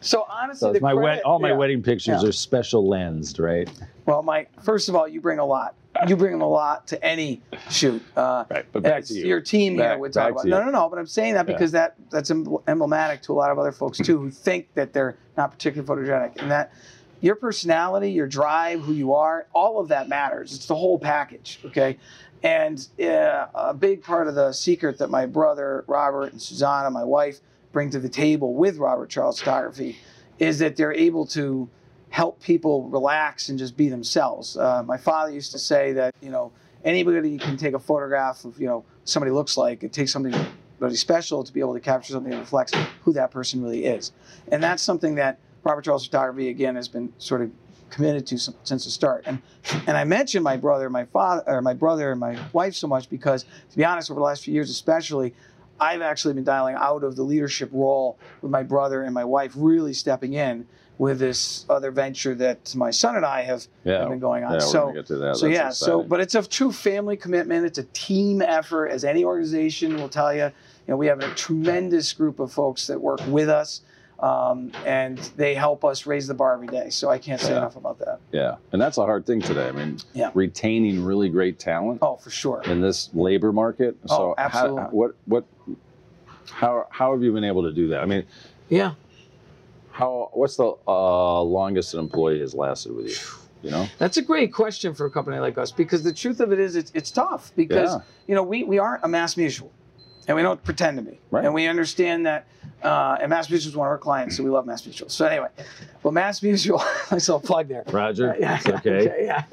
[0.00, 1.54] So honestly, so my wed- credit- all my yeah.
[1.56, 2.28] wedding pictures Yeah.
[2.28, 3.68] are special lensed right
[4.04, 5.74] Well, Mike, first of all, you bring a lot.
[6.06, 8.02] You bring a lot to any shoot.
[8.16, 10.44] Uh, right but back to you Your team here Back- would talk about.
[10.44, 10.88] No, no, no.
[10.90, 11.54] But I'm saying that Yeah.
[11.54, 15.16] because that that's emblematic to a lot of other folks too, who think that they're
[15.37, 16.70] not particularly photogenic, and that
[17.22, 20.54] your personality, your drive, who you are, all of that matters.
[20.54, 21.59] It's the whole package.
[21.64, 21.98] Okay.
[22.42, 27.02] And uh, a big part of the secret that my brother Robert and Susanna, my
[27.04, 27.40] wife,
[27.76, 29.98] bring to the table with Robert Charles Photography
[30.38, 31.68] is that they're able to
[32.08, 34.56] help people relax and just be themselves.
[34.56, 36.52] Uh, my father used to say that you know
[36.86, 39.82] anybody can take a photograph of you know somebody looks like.
[39.82, 40.34] It takes something
[40.78, 44.12] really special to be able to capture something that reflects who that person really is,
[44.50, 47.50] and that's something that Robert Charles Photography again has been sort of
[47.90, 49.24] committed to since the start.
[49.26, 49.42] And
[49.86, 53.10] and I mentioned my brother, my father, or my brother and my wife so much
[53.10, 55.34] because, to be honest, over the last few years, especially,
[55.80, 59.52] I've actually been dialing out of the leadership role with my brother and my wife
[59.56, 60.66] really stepping in
[60.98, 64.00] with this other venture that my son and I have, Yeah.
[64.00, 64.54] have been going on.
[64.54, 65.36] Yeah, so gonna get to that.
[65.36, 67.66] so That's yeah, so but it's a true family commitment.
[67.66, 70.44] It's a team effort, as any organization will tell you.
[70.44, 73.82] You know, we have a tremendous group of folks that work with us,
[74.20, 76.88] um, and they help us raise the bar every day.
[76.90, 77.59] So I can't say Yeah.
[77.59, 78.18] enough about that.
[78.33, 79.68] yeah, and that's a hard thing today.
[79.68, 80.31] I mean, Yeah.
[80.35, 82.62] retaining really great talent Oh, for sure.
[82.64, 83.96] in this labor market.
[84.05, 84.83] Oh, So how- absolutely.
[84.98, 85.44] what what
[86.50, 88.00] how how have you been able to do that?
[88.02, 88.24] I mean,
[88.68, 88.92] Yeah.
[89.92, 93.16] how what's the uh, longest an employee has lasted with you?
[93.62, 93.87] You know?
[93.98, 96.76] That's a great question for a company like us because the truth of it is
[96.76, 98.00] it's, it's tough because Yeah.
[98.29, 99.68] you know we, we aren't a MassMutual
[100.28, 101.44] and we don't pretend to be Right.
[101.44, 102.46] and we understand that
[102.82, 105.48] uh, and MassMutual is one of our clients so we love MassMutual so anyway
[106.02, 109.16] well MassMutual I saw a plug there Roger, yeah, it's okay.
[109.24, 109.44] yeah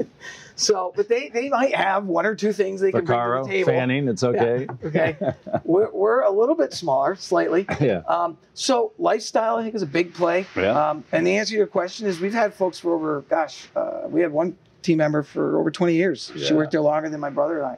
[0.56, 3.50] so but they they might have one or two things they can bring to the
[3.50, 4.68] table Fanning, it's okay.
[4.86, 5.18] okay
[5.64, 8.02] we're, we're a little bit smaller slightly Yeah.
[8.08, 10.46] um, so lifestyle, I think, is a big play.
[10.56, 10.90] Yeah.
[10.92, 14.02] Um, and the answer to your question is, we've had folks for over, gosh, uh,
[14.08, 16.32] we had one team member for over 20 years.
[16.38, 17.78] She worked there longer than my brother and I.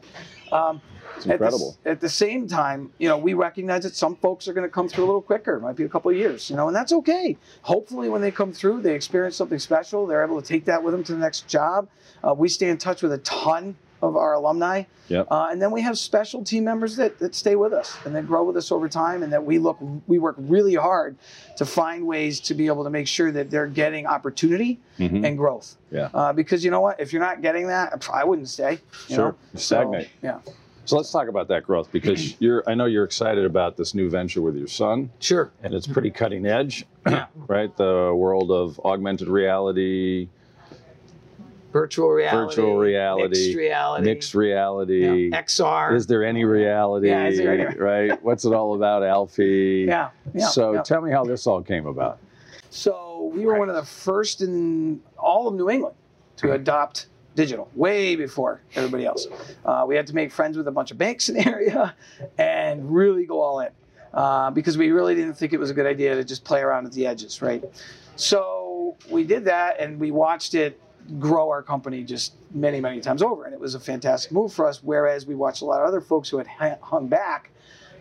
[0.51, 0.81] Um,
[1.17, 1.75] It's at the.
[1.85, 4.89] At the, same time, you know, we recognize that some folks are going to come
[4.89, 5.55] through a little quicker.
[5.55, 7.37] It might be a couple of years, you know, and that's okay.
[7.61, 10.05] Hopefully, when they come through, they experience something special.
[10.05, 11.87] They're able to take that with them to the next job.
[12.23, 14.83] Uh, we stay in touch with a ton of our alumni.
[15.07, 15.27] Yep.
[15.29, 18.25] Uh, and then we have special team members that, that stay with us and that
[18.25, 19.77] grow with us over time, and that we look
[20.07, 21.15] we work really hard
[21.57, 25.25] to find ways to be able to make sure that they're getting opportunity Mhm.
[25.25, 25.75] and growth.
[25.91, 26.09] Yeah.
[26.13, 28.79] Uh, because you know what, if you're not getting that, I wouldn't stay.
[29.07, 29.25] you Sure.
[29.29, 29.35] know?
[29.59, 30.05] Stagnate.
[30.05, 30.39] So, yeah.
[30.85, 34.09] So let's talk about that growth because you're I know you're excited about this new
[34.09, 35.51] venture with your son Sure.
[35.63, 37.25] and it's pretty cutting edge, Yeah.
[37.47, 37.75] right?
[37.77, 40.29] The world of augmented reality,
[41.75, 42.55] Virtual reality.
[42.55, 44.05] Virtual reality, Mixed reality.
[44.05, 45.27] mixed reality.
[45.27, 45.93] yeah, XR.
[45.93, 47.09] Is there any reality?
[47.09, 48.23] Yeah, is there any- right?
[48.23, 49.83] What's it all about, Alfie?
[49.85, 50.11] yeah.
[50.33, 50.47] Yeah.
[50.47, 50.83] so yeah.
[50.83, 52.19] tell me how this all came about.
[52.69, 55.97] So we were one of the first in all of New England
[56.37, 59.27] to adopt digital, way before everybody else.
[59.65, 61.93] Uh, we had to make friends with a bunch of banks in the area
[62.37, 63.69] and really go all in
[64.13, 66.85] uh, because we really didn't think it was a good idea to just play around
[66.85, 67.61] at the edges, right?
[68.15, 70.79] So we did that and we watched it
[71.19, 73.45] grow our company just many, many times over.
[73.45, 76.01] And it was a fantastic move for us, whereas we watched a lot of other
[76.01, 76.47] folks who had
[76.81, 77.51] hung back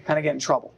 [0.05, 0.73] kind of get in trouble.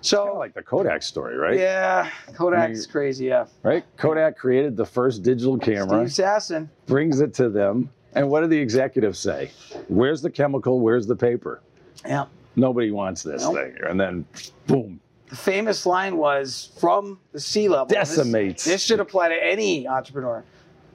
[0.00, 1.58] So, Kind of like the Kodak story, right?
[1.58, 3.46] yeah, Kodak's mean, crazy, yeah.
[3.62, 3.84] Right?
[3.96, 6.68] Kodak created the first digital camera, Steve Sasson.
[6.86, 9.50] brings it to them, and what do the executives say?
[9.88, 10.78] Where's the chemical?
[10.80, 11.60] Where's the paper?
[12.06, 12.26] Yeah.
[12.54, 13.54] Nobody wants this Nope.
[13.56, 13.74] thing.
[13.88, 14.24] And then,
[14.68, 15.00] boom,
[15.30, 17.86] The famous line was from the C-level.
[17.86, 18.64] This- decimates.
[18.64, 20.44] This, should apply to any entrepreneur.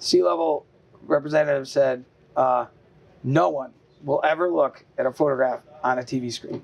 [0.03, 0.65] C-level
[1.07, 2.03] representative said,
[2.35, 2.65] uh,
[3.23, 3.71] "No one
[4.03, 6.61] will ever look at a photograph on a TV screen."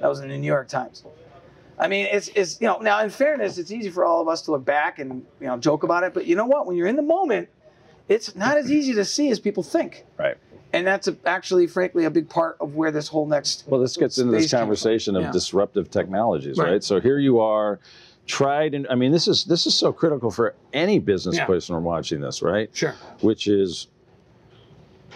[0.00, 1.04] That was in the New York Times.
[1.78, 4.42] I mean, it's, it's you know now in fairness, it's easy for all of us
[4.42, 6.66] to look back and you know joke about it, but you know what?
[6.66, 7.48] When you're in the moment,
[8.08, 10.04] it's not as easy to see as people think.
[10.18, 10.36] Right.
[10.70, 13.96] And that's a, actually, frankly, a big part of where this whole next Well, this
[13.96, 14.66] gets into this Space came from.
[14.66, 15.30] conversation of Yeah.
[15.30, 16.72] disruptive technologies, Right.
[16.72, 16.84] right.
[16.84, 17.78] So here you are,
[18.28, 21.46] tried and I mean, this is this is so critical for any business Yeah.
[21.46, 22.70] person watching this, right?
[22.72, 22.94] sure.
[23.22, 23.88] Which is,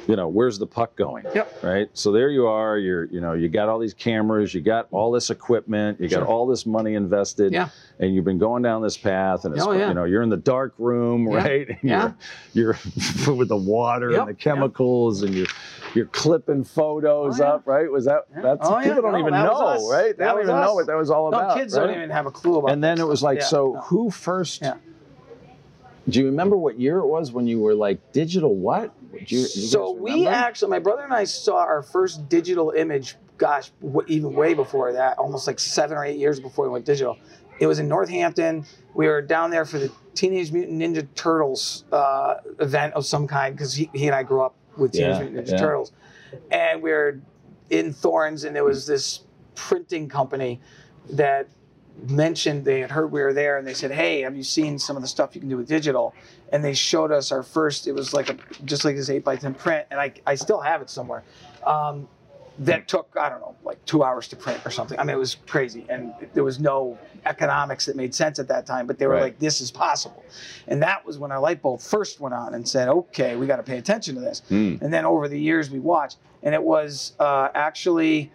[0.08, 1.24] you know, where's the puck going?
[1.32, 1.62] Yep.
[1.62, 1.88] Right.
[1.92, 2.76] So there you are.
[2.78, 6.24] You're, you know, you got all these cameras, you got all this equipment, you got
[6.24, 7.68] all this money invested, Yeah.
[8.00, 9.88] and you've been going down this path, and it's, Oh, yeah.
[9.88, 11.36] you know, you're in the dark room, Yeah.
[11.36, 11.68] right?
[11.82, 12.12] And Yeah.
[12.54, 12.76] You're,
[13.26, 14.20] you're with the water Yep.
[14.20, 15.46] and the chemicals, and you're,
[15.94, 17.50] you're clipping photos Oh, yeah.
[17.52, 17.90] up, right?
[17.90, 18.24] Was that?
[18.34, 18.42] Yeah.
[18.42, 18.84] That's Oh, yeah.
[18.94, 19.88] people don't No, even know, us.
[19.90, 20.16] right?
[20.16, 21.56] They That don't even know what that was all No, about.
[21.56, 21.86] kids right?
[21.86, 22.70] don't even have a clue about.
[22.72, 23.26] And then it was stuff.
[23.28, 23.80] like, Yeah, so no.
[23.82, 24.62] who first?
[24.62, 24.74] Yeah.
[26.08, 28.54] Do you remember what year it was when you were like digital?
[28.56, 28.92] What?
[29.26, 33.16] You, so we actually, my brother and I saw our first digital image.
[33.38, 36.84] Gosh, w- even way before that, almost like seven or eight years before we went
[36.84, 37.18] digital.
[37.60, 38.64] It was in Northampton.
[38.94, 43.54] We were down there for the Teenage Mutant Ninja Turtles uh, event of some kind
[43.54, 45.58] because he, he and I grew up with Teenage Yeah, Mutant Ninja yeah.
[45.58, 45.92] Turtles,
[46.50, 47.20] and we were
[47.70, 49.20] in Thornes, and there was this
[49.54, 50.60] printing company
[51.10, 51.48] that
[52.08, 54.96] mentioned they had heard we were there and they said hey have you seen some
[54.96, 56.14] of the stuff you can do with digital?
[56.50, 59.36] And they showed us our first it was like a just like this 8 by
[59.36, 61.22] 10 print and i, I still have it somewhere.
[61.64, 62.08] Um,
[62.58, 64.98] that took i don't know like two hours to print or something.
[64.98, 65.86] I mean it was crazy.
[65.88, 69.22] And there was no economics that made sense at that time but they were Right.
[69.22, 70.22] like this is possible.
[70.68, 73.56] And that was when our light bulb first went on and said okay we got
[73.56, 74.42] to pay attention to this.
[74.48, 74.76] Hmm.
[74.80, 76.18] and then over the years we watched.
[76.42, 78.30] And it was uh, actually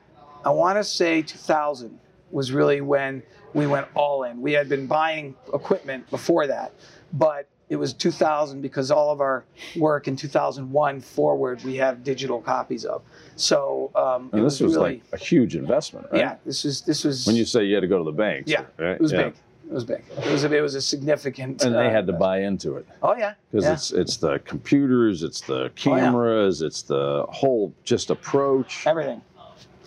[0.46, 2.00] i want to say 2000
[2.32, 3.22] was really when
[3.54, 4.42] we went all in.
[4.42, 6.74] We had been buying equipment before that
[7.14, 9.44] but it was 2000 because all of our
[9.76, 13.02] work in 2001 forward we have digital copies of.
[13.36, 16.20] So um, this was really, like a huge investment, right?
[16.20, 18.50] yeah, this was this was When you say you had to go to the banks,
[18.50, 18.92] yeah, right?
[18.92, 19.24] it was Yeah.
[19.26, 19.34] big.
[19.70, 20.02] It was big.
[20.18, 21.62] It was a, it was a significant.
[21.62, 23.74] And they uh, had to buy into it Oh yeah, because yeah.
[23.74, 26.00] it's it's the computers, it's the Oh, yeah.
[26.00, 28.88] cameras, it's the whole just approach.
[28.88, 29.22] Everything.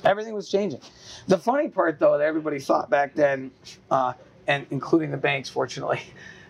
[0.04, 0.80] Everything was changing.
[1.28, 3.50] The funny part, though, that everybody thought back then,
[3.90, 4.14] uh,
[4.46, 6.00] and including the banks, fortunately,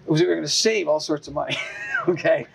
[0.06, 1.56] was we were going to save all sorts of money.
[2.08, 2.46] okay.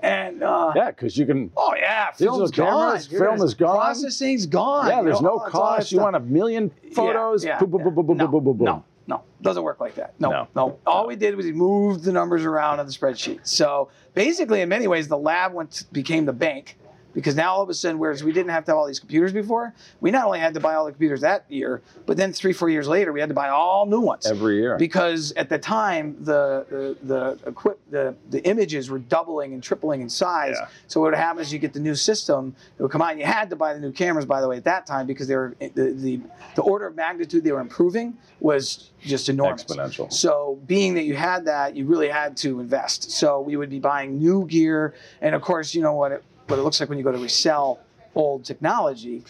[0.00, 1.50] And, uh, Yeah, because you can.
[1.56, 2.66] oh, yeah, Digital film's gone.
[2.88, 3.76] cameras, You're gonna- film is gone.
[3.76, 4.86] Processing's gone.
[4.88, 5.92] Yeah, you there's know, no all- it's all that cost.
[5.92, 7.44] You want a million photos?
[7.44, 7.84] Yeah, boom, boom, yeah.
[7.86, 8.58] boom, boom, boom, no, boom.
[8.60, 10.14] No, no, doesn't work like that.
[10.20, 10.48] No, No.
[10.54, 13.40] no, All we did was we moved the numbers around on the spreadsheet.
[13.42, 16.76] So basically, in many ways, the lab went became the bank
[17.14, 19.32] because now all of a sudden, whereas we didn't have to have all these computers
[19.32, 22.52] before, we not only had to buy all the computers that year, but then three,
[22.52, 24.76] four years later, we had to buy all new ones Every year.
[24.76, 30.00] because at the time the the the, equip, the the images were doubling and tripling
[30.00, 30.56] in size.
[30.58, 30.68] Yeah.
[30.86, 33.12] So what would happen is you get the new system, it would come out.
[33.12, 35.28] And you had to buy the new cameras, by the way, at that time because
[35.28, 36.20] they were eh, the the,
[36.54, 39.64] the order of magnitude they were improving was just enormous.
[39.64, 40.12] Exponential.
[40.12, 43.10] So being that you had that, you really had to invest.
[43.10, 46.58] So we would be buying new gear, and of course, you know what it what
[46.58, 47.80] it looks like when you go to resell
[48.14, 49.22] old technology.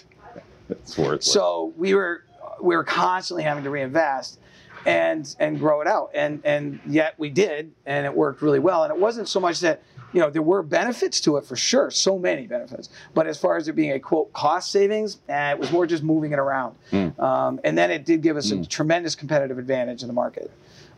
[0.70, 2.24] It's worth So we were
[2.60, 4.38] we were constantly having to reinvest
[4.86, 6.10] and and grow it out.
[6.14, 8.84] And and yet we did and it worked really well.
[8.84, 11.90] And it wasn't so much that you know there were benefits to it for sure,
[11.90, 12.88] so many benefits.
[13.14, 16.02] But as far as there being a quote cost savings, eh, it was more just
[16.02, 16.76] moving it around.
[16.92, 17.18] Mm.
[17.18, 20.50] Um, and then it did give us a tremendous competitive advantage in the market.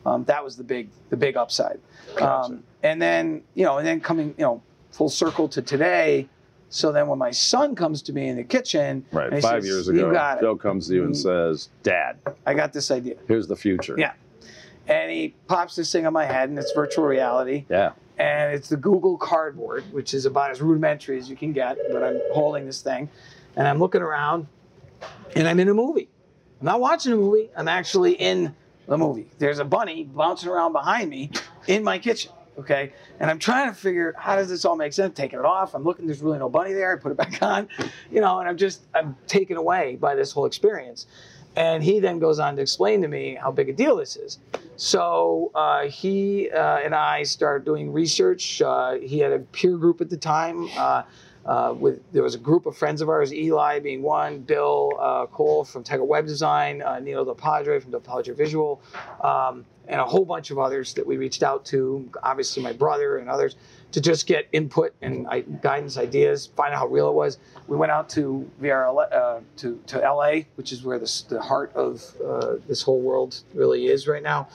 [0.07, 1.81] Um, that was the big the big upside.
[2.17, 2.53] Gotcha.
[2.53, 6.29] Um, and then you know and then coming you know full circle to today.
[6.69, 9.31] So then when my son comes to me in the kitchen, Right.
[9.43, 10.43] Five says, years "You ago, got it.
[10.43, 11.17] Joe comes to you and Mm.
[11.23, 13.17] says, Dad, I got this idea.
[13.27, 13.97] here's the future.
[13.99, 14.13] Yeah.
[14.87, 17.65] And he pops this thing on my head, and it's virtual reality.
[17.69, 17.93] Yeah.
[18.19, 21.77] And it's the Google Cardboard, which is about as rudimentary as you can get.
[21.91, 23.09] But I'm holding this thing,
[23.57, 24.47] and I'm looking around,
[25.35, 26.09] and I'm in a movie.
[26.61, 27.51] I'm not watching a movie.
[27.57, 28.55] I'm actually in
[28.87, 29.29] the movie.
[29.39, 31.31] There's a bunny bouncing around behind me
[31.67, 32.33] in my kitchen.
[32.61, 35.17] Okay, and I'm trying to figure how does this all make sense.
[35.17, 36.05] Taking it off, I'm looking.
[36.05, 36.93] There's really no bunny there.
[36.93, 37.69] I put it back on,
[38.11, 41.07] you know, and I'm just I'm taken away by this whole experience.
[41.57, 44.39] And he then goes on to explain to me how big a deal this is.
[44.77, 48.61] So uh, he uh, and I started doing research.
[48.61, 50.69] Uh, he had a peer group at the time.
[50.77, 51.05] Uh,
[51.47, 55.25] uh, with there was a group of friends of ours, Eli being one, Bill uh,
[55.27, 58.83] Cole from Tiger Web Design, Nino Del Padre from Del Padre Visual,
[59.23, 62.09] um, and a whole bunch of others that we reached out to.
[62.23, 63.57] Obviously, my brother and others
[63.91, 65.27] to just get input and
[65.61, 67.39] guidance, ideas, find out how real it was.
[67.67, 71.73] We went out to VRL uh, to to LA, which is where this, the heart
[71.75, 74.49] of uh, this whole world really is right now,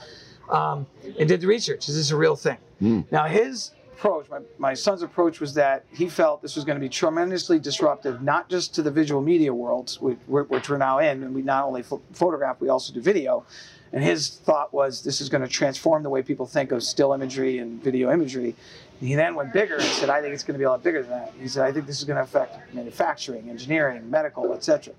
[0.50, 0.88] um,
[1.19, 1.89] and did the research.
[1.89, 2.58] Is this a real thing?
[2.82, 3.12] Mm.
[3.12, 6.82] Now his approach, my, my son's approach was that he felt this was going to
[6.82, 11.24] be tremendously disruptive, not just to the visual media world, which, which we're now in,
[11.24, 13.45] and we not only pho- photograph, we also do video.
[13.93, 17.13] And his thought was this is going to transform the way people think of still
[17.13, 18.56] imagery and video imagery.
[19.00, 20.82] And he then went bigger and said, I think it's going to be a lot
[20.82, 21.34] bigger than that.
[21.39, 24.93] He said, I think this is going to affect manufacturing, engineering, medical, etc.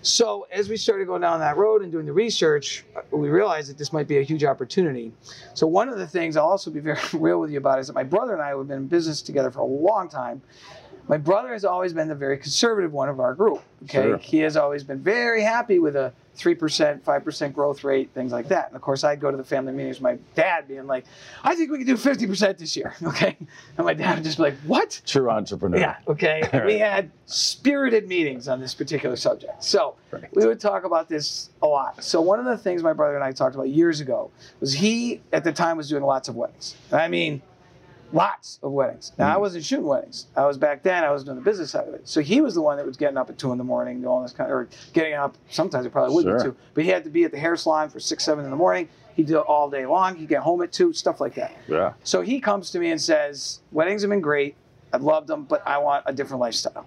[0.00, 3.76] So as we started going down that road and doing the research, we realized that
[3.76, 5.12] this might be a huge opportunity.
[5.52, 7.92] So one of the things I'll also be very real with you about is that
[7.92, 10.40] my brother and I have been in business together for a long time.
[11.08, 13.62] My brother has always been the very conservative one of our group.
[13.84, 14.16] Okay, Sure.
[14.18, 18.30] he has always been very happy with a three percent, five percent growth rate, things
[18.30, 18.66] like that.
[18.68, 20.00] And of course, I'd go to the family meetings.
[20.00, 21.04] My dad being like,
[21.42, 23.36] "I think we can do fifty percent this year." Okay,
[23.76, 25.78] and my dad would just be like, "What?" True entrepreneur.
[25.78, 25.96] Yeah.
[26.06, 26.42] Okay.
[26.52, 26.66] Right.
[26.66, 29.62] We had spirited meetings on this particular subject.
[29.64, 30.24] So Right.
[30.34, 32.02] we would talk about this a lot.
[32.04, 35.20] So one of the things my brother and I talked about years ago was he
[35.32, 36.76] at the time was doing lots of weddings.
[36.92, 37.42] I mean,
[38.12, 39.12] lots of weddings.
[39.18, 39.40] Now I Mm.
[39.40, 40.26] wasn't shooting weddings.
[40.36, 41.04] I was back then.
[41.04, 42.08] I was doing the business side of it.
[42.08, 44.06] So he was the one that was getting up at two in the morning, doing
[44.08, 45.36] all this kind of, or getting up.
[45.50, 46.36] Sometimes it probably would Sure.
[46.38, 48.50] be two, but he had to be at the hair salon for six, seven in
[48.50, 48.88] the morning.
[49.14, 50.14] He'd do it all day long.
[50.16, 51.52] He'd get home at two, stuff like that.
[51.66, 51.92] Yeah.
[52.04, 54.54] So he comes to me and says, Weddings have been great.
[54.92, 56.86] I've loved them, but I want a different lifestyle.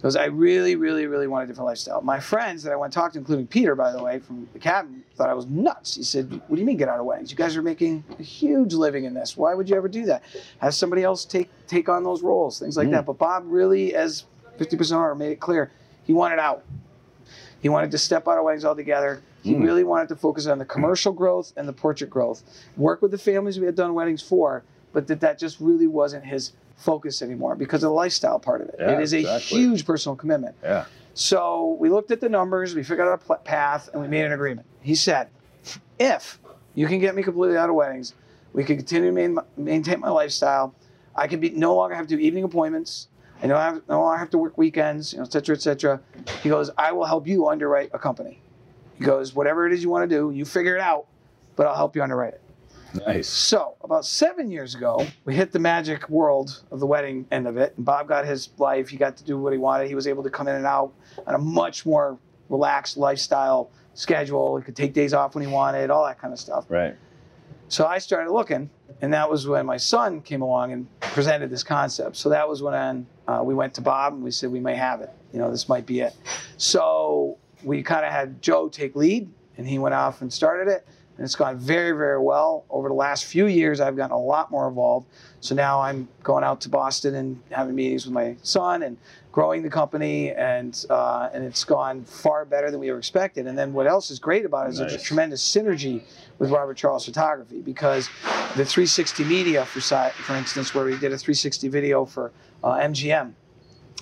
[0.00, 2.00] Because I really, really, really want a different lifestyle.
[2.00, 4.58] My friends that I went to talk to, including Peter, by the way, from the
[4.58, 5.94] cabin, thought I was nuts.
[5.96, 7.30] He said, What do you mean get out of weddings?
[7.30, 9.36] You guys are making a huge living in this.
[9.36, 10.22] Why would you ever do that?
[10.62, 12.92] Have somebody else take take on those roles, things like Mm.
[12.92, 13.04] that.
[13.04, 14.24] But Bob really, as
[14.58, 15.70] 50% owner, made it clear
[16.04, 16.64] he wanted out.
[17.60, 19.20] He wanted to step out of weddings altogether.
[19.42, 19.64] He Mm.
[19.64, 22.42] really wanted to focus on the commercial growth and the portrait growth.
[22.78, 24.62] Work with the families we had done weddings for,
[24.94, 28.68] but that that just really wasn't his focus anymore because of the lifestyle part of
[28.70, 28.76] it.
[28.78, 30.56] Yeah, it is a huge personal commitment.
[30.62, 30.86] Yeah.
[31.14, 34.24] So we looked at the numbers, we figured out a pl- path, and we made
[34.24, 34.66] an agreement.
[34.80, 35.28] He said,
[35.98, 36.38] if
[36.74, 38.14] you can get me completely out of weddings,
[38.52, 40.74] We can continue to main, maintain my lifestyle.
[41.14, 43.08] I can be no longer have to do evening appointments.
[43.42, 46.00] I no, have, no longer have to work weekends, you know, et cetera, et cetera.
[46.42, 48.40] He goes, I will help you underwrite a company.
[48.96, 51.06] He goes, whatever it is you want to do, you figure it out,
[51.56, 52.42] but I'll help you underwrite it.
[53.06, 53.28] Nice.
[53.28, 57.56] So, about seven years ago, we hit the magic world of the wedding end of
[57.56, 57.74] it.
[57.76, 58.88] And Bob got his life.
[58.88, 59.88] He got to do what he wanted.
[59.88, 60.92] He was able to come in and out
[61.26, 64.56] on a much more relaxed lifestyle schedule.
[64.56, 66.66] He could take days off when he wanted, all that kind of stuff.
[66.68, 66.96] Right.
[67.68, 68.68] So I started looking,
[69.00, 72.16] and that was when my son came along and presented this concept.
[72.16, 75.00] So that was when uh, we went to Bob and we said, we may have
[75.00, 75.10] it.
[75.32, 76.12] You know, this might be it.
[76.56, 80.86] So we kind of had Joe take lead, and he went off and started it
[81.20, 82.64] and it's gone very, very well.
[82.70, 85.06] Over the last few years, I've gotten a lot more involved.
[85.40, 88.96] So now I'm going out to Boston and having meetings with my son and
[89.30, 93.46] growing the company, and uh, and it's gone far better than we ever expected.
[93.46, 96.04] And then what else is great about it is there's a tremendous synergy
[96.38, 98.08] with Robert Charles Photography because
[98.56, 102.32] the 360 Media, for si- for instance, where we did a 360 video for
[102.64, 103.34] uh, MGM,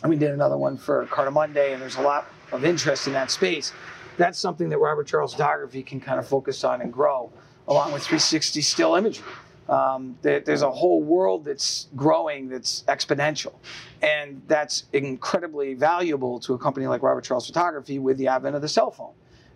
[0.05, 3.13] and we did another one for Carter Monday, and there's a lot of interest in
[3.15, 3.73] that space.
[4.19, 7.33] That's something that Robert Charles Photography can kind of focus on and grow,
[7.67, 9.25] along with 360 still imagery.
[9.69, 13.55] Um, there, there's a whole world that's growing that's exponential,
[14.03, 18.63] and that's incredibly valuable to a company like Robert Charles Photography with the advent of
[18.63, 19.13] the cell phone.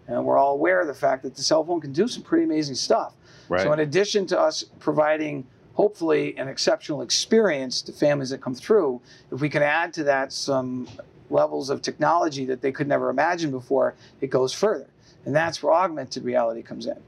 [0.07, 2.44] And we're all aware of the fact that the cell phone can do some pretty
[2.44, 3.14] amazing stuff.
[3.48, 3.62] Right.
[3.62, 9.01] So, in addition to us providing hopefully an exceptional experience to families that come through,
[9.31, 10.87] if we can add to that some
[11.33, 14.88] levels of technology that they could never imagine before, it goes further.
[15.25, 16.99] And that's where augmented reality comes in.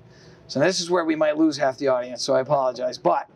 [0.46, 2.98] So, this is where we might lose half the audience, so I apologize.
[2.98, 3.28] But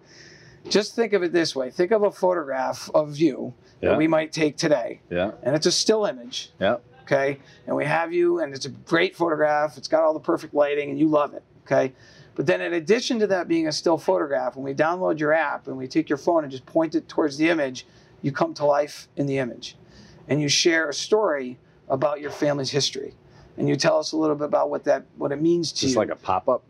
[0.68, 3.90] just think of it this way think of a photograph of you Yeah.
[3.90, 5.32] that we might take today, Yeah.
[5.42, 6.76] and it's a still image Yeah.
[7.04, 7.38] okay?
[7.66, 9.78] And we have you, and it's a great photograph.
[9.78, 11.94] It's got all the perfect lighting, and you love it, okay?
[12.34, 15.66] But then, in addition to that being a still photograph, when we download your app
[15.66, 17.86] and we take your phone and just point it towards the image,
[18.22, 19.76] you come to life in the image.
[20.28, 23.14] And you share a story about your family's history.
[23.56, 25.82] And you tell us a little bit about what that what it means to Just
[25.82, 25.88] you.
[25.88, 26.62] Just like a pop up.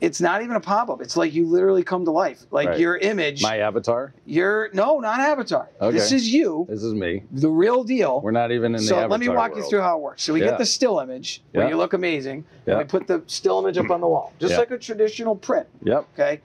[0.00, 1.00] it's not even a pop-up.
[1.00, 2.42] It's like you literally come to life.
[2.50, 2.78] Like Right.
[2.78, 4.12] your image, My avatar.
[4.26, 5.70] your no, not avatar.
[5.80, 5.96] Okay.
[5.96, 7.22] This is you, This is me.
[7.30, 8.20] the real deal.
[8.20, 10.22] We're not even in the so avatar let me walk you through how it works.
[10.24, 10.50] So we Yeah.
[10.50, 11.70] get the still image where Yeah.
[11.70, 12.74] you look amazing, Yeah.
[12.74, 14.58] and we put the still image up on the wall, just Yeah.
[14.58, 15.66] like a traditional print.
[15.84, 16.04] Yep.
[16.18, 16.40] Okay.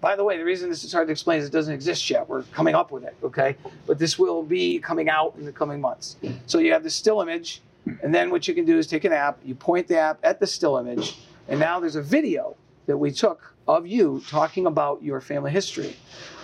[0.00, 2.28] By the way, the reason this is hard to explain is it doesn't exist yet.
[2.28, 3.14] We're coming up with it.
[3.22, 3.56] Okay.
[3.86, 6.16] But this will be coming out in the coming months.
[6.46, 7.60] So you have the still image,
[8.02, 10.40] and then what you can do is take an app, you point the app at
[10.40, 15.02] the still image, and now there's a video that we took of you talking about
[15.02, 15.94] your family history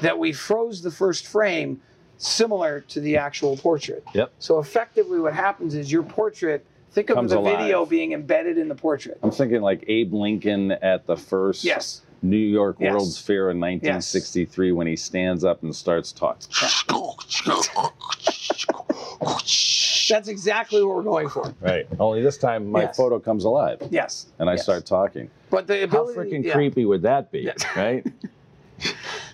[0.01, 1.81] that we froze the first frame
[2.19, 4.05] similar to the actual portrait.
[4.15, 4.33] Yep.
[4.39, 7.59] So effectively what happens is your portrait think of Comes the alive.
[7.59, 9.19] video being embedded in the portrait.
[9.23, 12.03] I'm thinking like Abe Lincoln at the first Yes.
[12.23, 12.93] New York Yes.
[12.93, 16.49] World's Fair in 1963 when he stands up and starts talking.
[20.09, 21.53] That's exactly what we're going for.
[21.61, 21.87] Right.
[21.99, 22.97] Only this time my Yes.
[22.97, 24.27] photo comes alive Yes.
[24.39, 24.63] and I Yes.
[24.63, 25.29] start talking.
[25.51, 26.53] But the How freaking yeah.
[26.53, 27.41] creepy would that be?
[27.41, 27.65] Yes.
[27.77, 28.07] Right?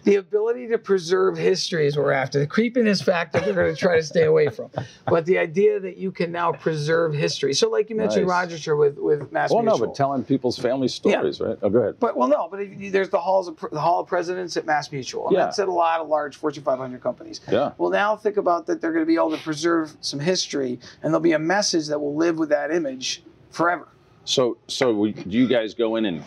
[0.05, 2.39] the ability to preserve history is what we're after.
[2.39, 4.71] The creepiness factor we're going to try to stay away from.
[5.07, 7.55] But the idea that you can now preserve history.
[7.55, 8.51] So, like you mentioned, Nice.
[8.51, 11.59] Rochester with with Mass well, no, but telling people's family stories, right?
[11.63, 12.01] Oh, go ahead.
[12.01, 12.61] But well, no, but
[12.91, 15.45] there's the halls of the Hall of Presidents at MassMutual, and Yeah.
[15.45, 17.41] that's at a lot of large Fortune 500 companies.
[17.51, 17.73] Yeah.
[17.79, 21.13] Well, now think about that they're going to be able to preserve some history, and
[21.13, 23.89] there'll be a message that will live with that image forever.
[24.25, 26.23] So, so we, do you guys go in and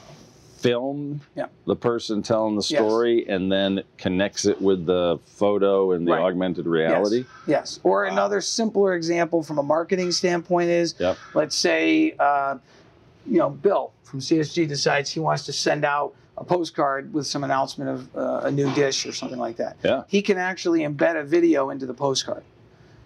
[0.56, 1.46] film Yeah.
[1.66, 2.80] the person telling the Yes.
[2.82, 6.22] story and then connects it with the photo and the Right.
[6.22, 7.26] augmented reality?
[7.46, 7.80] Yes.
[7.84, 8.12] Or Wow.
[8.12, 11.18] another simpler example from a marketing standpoint is Yep.
[11.34, 12.58] let's say, uh,
[13.28, 17.44] you know, Bill from CSG decides he wants to send out a postcard with some
[17.44, 19.78] announcement of uh, a new dish or something like that.
[19.84, 20.04] Yeah.
[20.08, 22.44] He can actually embed a video into the postcard.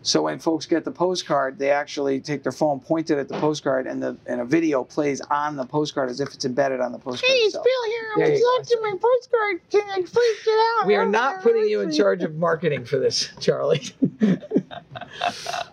[0.02, 3.38] So when folks get the postcard, they actually take their phone, point it at the
[3.40, 6.94] postcard, and the and a video plays on the postcard as if it's embedded on
[6.94, 7.30] the postcard.
[7.34, 7.66] itself.
[7.66, 8.28] Bill here.
[8.28, 8.64] There you go.
[8.64, 9.62] to my postcard.
[9.70, 10.88] Can I please get out?
[10.88, 13.82] We are not putting you in charge of marketing for this, Charlie.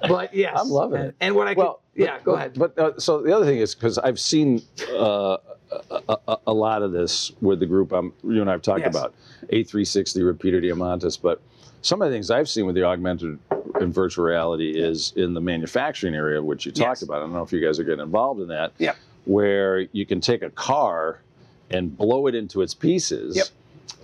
[0.09, 1.16] but yes, I'm loving and, it.
[1.20, 2.55] And what I could, Well, yeah, but- go but- ahead.
[2.59, 5.36] But uh, so the other thing is because I've seen uh,
[6.09, 8.90] a, a, a lot of this with the group I'm, you and I've talked Yes.
[8.94, 9.14] about,
[9.53, 11.40] A360, Repeater Diamandis, but
[11.87, 13.39] some of the things I've seen with the augmented
[13.80, 17.03] and virtual reality is in the manufacturing area, which you talked Yes.
[17.03, 17.18] about.
[17.18, 18.72] I don't know if you guys are getting involved in that.
[18.78, 18.97] Yep.
[19.24, 21.20] Where you can take a car
[21.70, 23.47] and blow it into its pieces, Yep.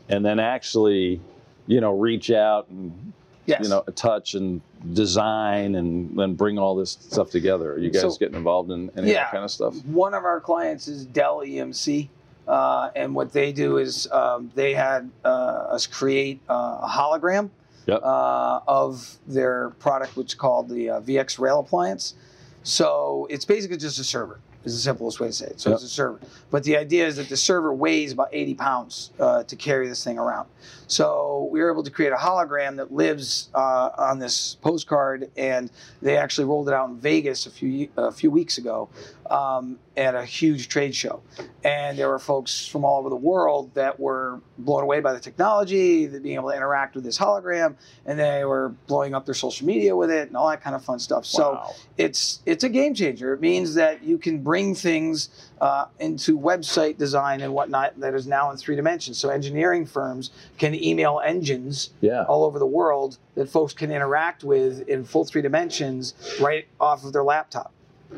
[0.09, 1.21] and then actually,
[1.67, 3.13] you know, reach out and
[3.47, 3.61] yes.
[3.65, 4.61] you know, touch and
[4.93, 7.73] design and then bring all this stuff together.
[7.73, 9.25] Are you guys So- getting involved in any of Yeah.
[9.25, 9.75] that kind of stuff?
[9.87, 12.11] One of our clients is Dell EMC.
[12.47, 17.51] Uh, and what they do is um, they had uh, us create uh, a hologram
[17.87, 18.01] Yep.
[18.03, 22.15] uh, of their product, which is called the uh, VxRail Appliance.
[22.63, 24.39] So it's basically just a server.
[24.65, 25.61] Is the simplest way to say it.
[25.61, 25.75] So Yep.
[25.75, 26.21] it's a server,
[26.53, 30.05] but the idea is that the server weighs about 80 pounds uh, to carry this
[30.05, 30.49] thing around.
[30.87, 35.69] So we were able to create a hologram that lives uh, on this postcard, and
[36.01, 38.89] they actually rolled it out in Vegas a few a few weeks ago
[39.33, 41.23] um, at a huge trade show.
[41.65, 45.21] And there were folks from all over the world that were blown away by the
[45.21, 49.67] technology, being able to interact with this hologram, and they were blowing up their social
[49.67, 51.25] media with it and all that kind of fun stuff.
[51.25, 51.63] So
[51.97, 53.33] it's it's a game changer.
[53.33, 55.31] It means that you can bring things
[55.63, 59.17] uh, into website design and whatnot that is now in three dimensions.
[59.17, 62.25] So engineering firms can email engines Yeah.
[62.25, 67.05] all over the world that folks can interact with in full three dimensions right off
[67.05, 67.73] of their laptop.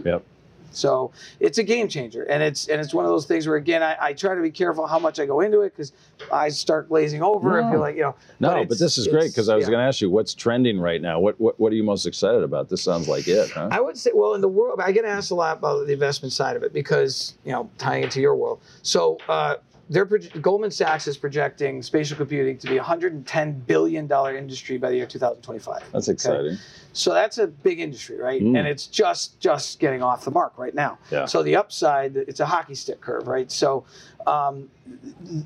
[0.05, 0.25] Yep.
[0.77, 3.83] So it's a game changer, and it's and it's one of those things where again
[3.83, 5.93] I, I try to be careful how much I go into it because
[6.33, 7.73] I start glazing over and No.
[7.73, 8.15] feel like you know.
[8.41, 10.35] No, but, it's- this is great because I was it's- going to ask you what's
[10.35, 11.21] trending right now.
[11.21, 12.69] What, what what are you most excited about?
[12.69, 13.69] This sounds like it, huh?
[13.71, 16.33] I would say, well, in the world, I get asked a lot about the investment
[16.33, 18.61] side of it because, you know, tying into your world.
[18.83, 19.57] So, uh,
[19.91, 24.91] they're Goldman Sachs is projecting spatial computing to be a 110 billion dollar industry by
[24.91, 25.91] the year 2025.
[25.93, 26.57] That's exciting.
[26.93, 28.41] So that's a big industry, right?
[28.41, 28.59] Mm.
[28.59, 30.99] And it's just just getting off the mark right now.
[31.11, 31.27] Yeah.
[31.27, 33.51] So the upside, it's a hockey stick curve, right?
[33.51, 33.85] So
[34.27, 34.71] um,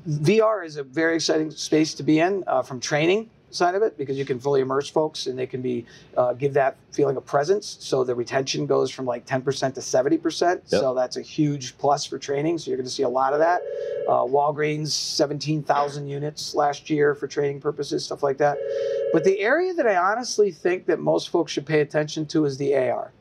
[0.07, 3.97] VR is a very exciting space to be in uh, from training side of it
[3.97, 5.85] because you can fully immerse folks and they can be
[6.17, 7.77] uh, give that feeling of presence.
[7.79, 9.43] So the retention goes from like 10%
[9.73, 10.61] to 70%.
[10.65, 12.57] So that's a huge plus for training.
[12.57, 13.61] So you're going to see a lot of that.
[14.07, 18.57] Uh, Walgreens, 17,000 units last year for training purposes, stuff like that.
[19.13, 22.57] But the area that I honestly think that most folks should pay attention to is
[22.57, 23.11] the AR.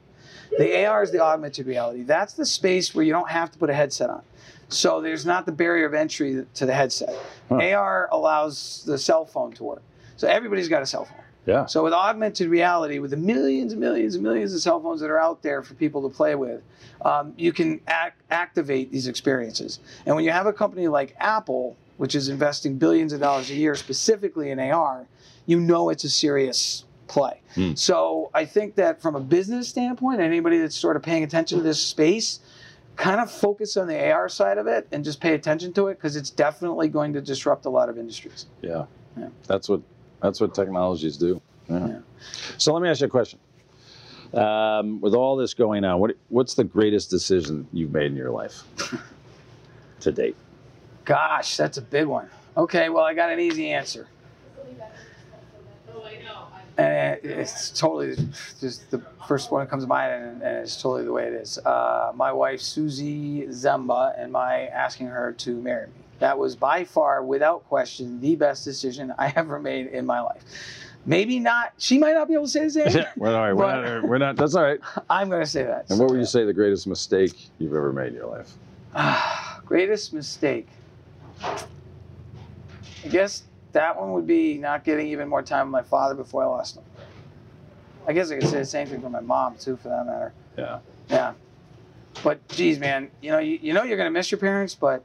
[0.56, 2.02] The AR is the augmented reality.
[2.02, 4.22] That's the space where you don't have to put a headset on.
[4.68, 7.14] So there's not the barrier of entry to the headset.
[7.48, 7.56] Huh.
[7.56, 9.82] AR allows the cell phone to work.
[10.18, 11.16] So everybody's got a cell phone.
[11.46, 11.64] Yeah.
[11.64, 15.08] So with augmented reality, with the millions and millions and millions of cell phones that
[15.08, 16.62] are out there for people to play with,
[17.02, 19.80] um, you can act, activate these experiences.
[20.04, 23.54] And when you have a company like Apple, which is investing billions of dollars a
[23.54, 25.06] year specifically in AR,
[25.46, 27.40] you know it's a serious play.
[27.54, 27.72] Hmm.
[27.74, 31.64] So I think that from a business standpoint, anybody that's sort of paying attention to
[31.64, 32.40] this space,
[32.96, 35.94] kind of focus on the AR side of it and just pay attention to it
[35.94, 38.46] because it's definitely going to disrupt a lot of industries.
[38.60, 38.84] Yeah.
[39.16, 39.28] Yeah.
[39.46, 39.80] That's what
[40.20, 41.40] that's what technologies do.
[41.68, 41.88] Yeah.
[41.88, 41.98] Yeah.
[42.56, 43.38] So let me ask you a question.
[44.34, 48.30] Um, with all this going on, what what's the greatest decision you've made in your
[48.30, 48.62] life
[50.00, 50.36] to date?
[51.04, 52.28] Gosh, that's a big one.
[52.56, 54.08] Okay, well, I got an easy answer.
[56.76, 58.14] And it's totally
[58.60, 61.32] just the first one that comes to mind, and, and it's totally the way it
[61.32, 61.58] is.
[61.58, 65.92] Uh, my wife, Susie Zemba, and my asking her to marry me.
[66.18, 70.42] That was by far, without question, the best decision I ever made in my life.
[71.06, 73.04] Maybe not, she might not be able to say the same.
[73.16, 74.36] well, all right, we're, not, uh, we're not.
[74.36, 74.80] That's all right.
[75.10, 75.86] I'm going to say that.
[75.90, 78.52] And what would you say the greatest mistake you've ever made in your life?
[79.64, 80.66] Greatest mistake.
[81.42, 83.42] I guess
[83.72, 86.76] that one would be not getting even more time with my father before I lost
[86.76, 86.84] him.
[88.06, 90.32] I guess I could say the same thing for my mom too, for that matter.
[90.56, 90.78] Yeah.
[91.10, 91.34] Yeah.
[92.24, 95.04] But geez, man, you know, you, you know you're gonna miss your parents, but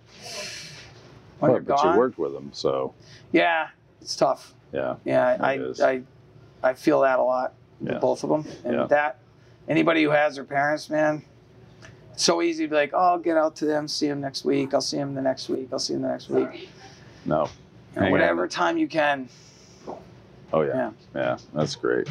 [1.43, 2.93] when But, but gone, you worked with them, so
[3.33, 3.67] yeah,
[4.01, 4.53] it's tough.
[4.71, 4.95] yeah.
[5.03, 6.01] Yeah, I, I,
[6.63, 7.99] I, feel that a lot with Yeah.
[7.99, 8.85] both of them, and Yeah.
[8.87, 9.19] that
[9.67, 11.23] anybody who has their parents, man,
[12.13, 14.45] it's so easy to be like, oh, I'll get out to them, see them next
[14.45, 14.73] week.
[14.73, 15.67] I'll see them the next week.
[15.73, 16.69] I'll see them the next week.
[17.25, 17.49] No.
[17.95, 18.49] Whatever on.
[18.49, 19.27] time you can.
[20.53, 20.91] Oh yeah.
[21.13, 21.37] yeah.
[21.53, 22.07] That's great.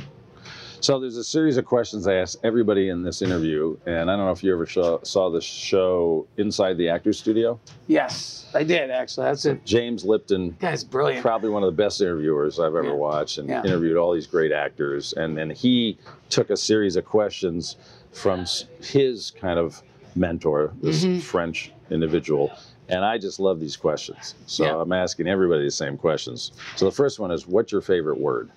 [0.83, 4.27] So there's a series of questions I ask everybody in this interview, and I don't
[4.27, 7.61] know if you ever saw, saw the show Inside the Actors Studio.
[7.87, 9.27] Yes, I did actually.
[9.27, 9.65] That's it.
[9.65, 11.23] James Lipton, Guy's brilliant.
[11.23, 12.95] probably one of the best interviewers I've ever Yeah.
[12.95, 13.63] watched, and Yeah.
[13.65, 15.13] interviewed all these great actors.
[15.13, 15.99] And then he
[16.31, 17.77] took a series of questions
[18.11, 18.45] from
[18.81, 19.85] his kind of
[20.17, 21.23] mentor, this Mhm.
[21.23, 22.51] French individual.
[22.89, 24.35] And I just love these questions.
[24.47, 24.81] So Yeah.
[24.81, 26.51] I'm asking everybody the same questions.
[26.75, 28.51] So the first one is, what's your favorite word?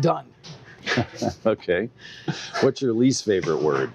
[0.00, 0.26] Done.
[1.46, 1.90] Okay.
[2.60, 3.92] What's your least favorite word?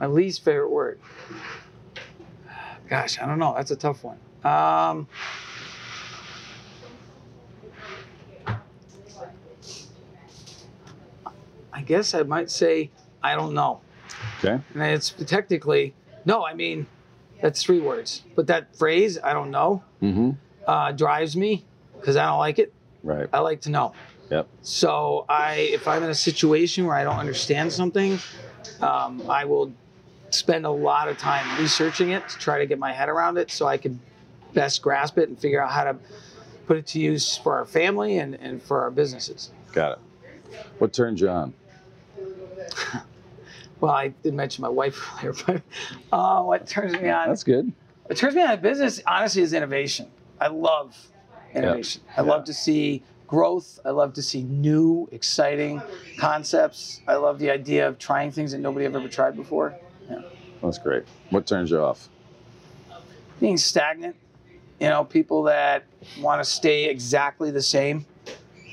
[0.00, 0.98] My least favorite word.
[2.88, 3.54] Gosh, I don't know.
[3.54, 4.18] That's a tough one.
[4.44, 5.06] Um,
[11.72, 12.90] I guess I might say
[13.22, 13.80] I don't know.
[14.38, 14.60] Okay.
[14.74, 15.94] And it's technically
[16.24, 16.44] no.
[16.44, 16.86] I mean,
[17.40, 18.22] that's three words.
[18.34, 20.30] But that phrase, I don't know, Mm-hmm.
[20.66, 21.64] uh, drives me
[22.02, 22.74] because I don't like it.
[23.04, 23.28] Right.
[23.32, 23.94] I like to know.
[24.30, 24.48] Yep.
[24.62, 28.18] So I, if I'm in a situation where I don't understand something,
[28.80, 29.72] um, I will
[30.30, 33.50] spend a lot of time researching it to try to get my head around it,
[33.50, 33.98] so I could
[34.52, 35.96] best grasp it and figure out how to
[36.66, 39.50] put it to use for our family and, and for our businesses.
[39.72, 39.98] Got it.
[40.78, 41.54] What turns you on?
[43.80, 45.62] Well, I did mention my wife earlier, but
[46.12, 47.26] uh, what turns me on?
[47.26, 47.72] That's good.
[48.04, 50.08] What turns me on in business, honestly, is innovation.
[50.40, 50.96] I love
[51.54, 52.02] innovation.
[52.16, 53.80] I love to see growth.
[53.84, 55.80] I love to see new, exciting
[56.18, 57.00] concepts.
[57.06, 59.74] I love the idea of trying things that nobody have ever tried before.
[60.10, 60.20] Yeah.
[60.62, 61.04] That's great.
[61.30, 62.08] What turns you off?
[63.40, 64.16] Being stagnant,
[64.80, 65.84] you know, people that
[66.20, 68.04] want to stay exactly the same.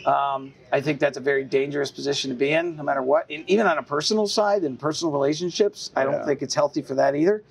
[0.05, 3.29] Um, I think that's a very dangerous position to be in, no matter what.
[3.29, 6.11] And even on a personal side and personal relationships, I Yeah.
[6.11, 7.43] don't think it's healthy for that either.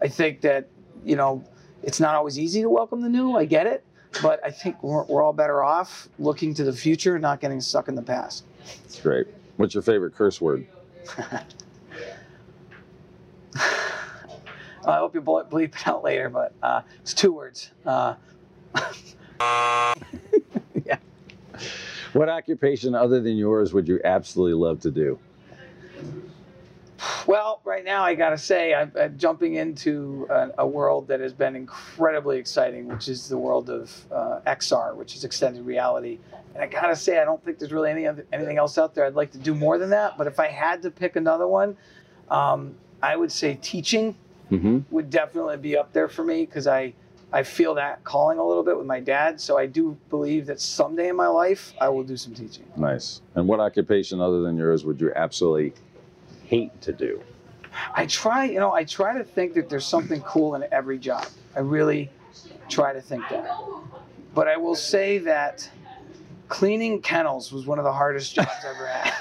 [0.00, 0.68] I think that,
[1.04, 1.44] you know,
[1.82, 3.36] it's not always easy to welcome the new.
[3.36, 3.84] I get it.
[4.20, 7.60] But I think we're, we're all better off looking to the future, and not getting
[7.60, 8.44] stuck in the past.
[8.82, 9.26] That's great.
[9.56, 10.66] What's your favorite curse word?
[14.84, 17.70] I hope you ble- bleep it out later, but uh, it's two words.
[17.86, 18.14] Uh,
[20.84, 20.98] yeah.
[22.12, 25.18] What occupation other than yours would you absolutely love to do?
[27.26, 31.32] Well, right now I gotta say I'm, I'm jumping into a, a world that has
[31.32, 36.18] been incredibly exciting, which is the world of uh, XR, which is extended reality.
[36.54, 39.04] And I gotta say I don't think there's really any other, anything else out there.
[39.06, 41.76] I'd like to do more than that, but if I had to pick another one,
[42.28, 44.16] um, I would say teaching
[44.50, 44.80] Mm-hmm.
[44.90, 46.92] would definitely be up there for me because I
[47.32, 49.40] I feel that calling a little bit with my dad.
[49.40, 52.66] So I do believe that someday in my life I will do some teaching.
[52.76, 53.22] Nice.
[53.34, 55.72] And what occupation other than yours would you absolutely
[56.52, 57.18] hate to do?
[57.94, 61.26] I try, you know, I try to think that there's something cool in every job.
[61.56, 62.10] I really
[62.68, 63.50] try to think that.
[64.34, 65.68] But I will say that
[66.48, 69.14] cleaning kennels was one of the hardest jobs I've ever had.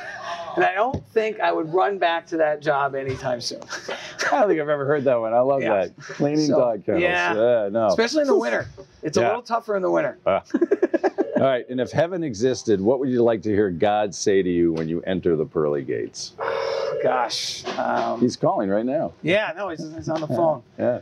[0.57, 3.61] And I don't think I would run back to that job anytime soon.
[3.89, 5.33] I don't think I've ever heard that one.
[5.33, 5.85] I love Yeah.
[5.85, 5.97] that.
[5.97, 7.03] Cleaning So, dog kennels.
[7.03, 7.69] yeah.
[7.71, 7.87] no.
[7.87, 8.67] Especially in the winter.
[9.01, 10.17] It's a little tougher in the winter.
[10.25, 10.43] Ah.
[11.41, 11.67] All right.
[11.69, 14.87] And if heaven existed, what would you like to hear God say to you when
[14.87, 16.33] you enter the pearly gates?
[17.01, 17.65] Gosh.
[17.79, 19.13] Um, He's calling right now.
[19.23, 20.61] yeah, no, he's, he's on the phone.
[20.77, 20.99] Yeah.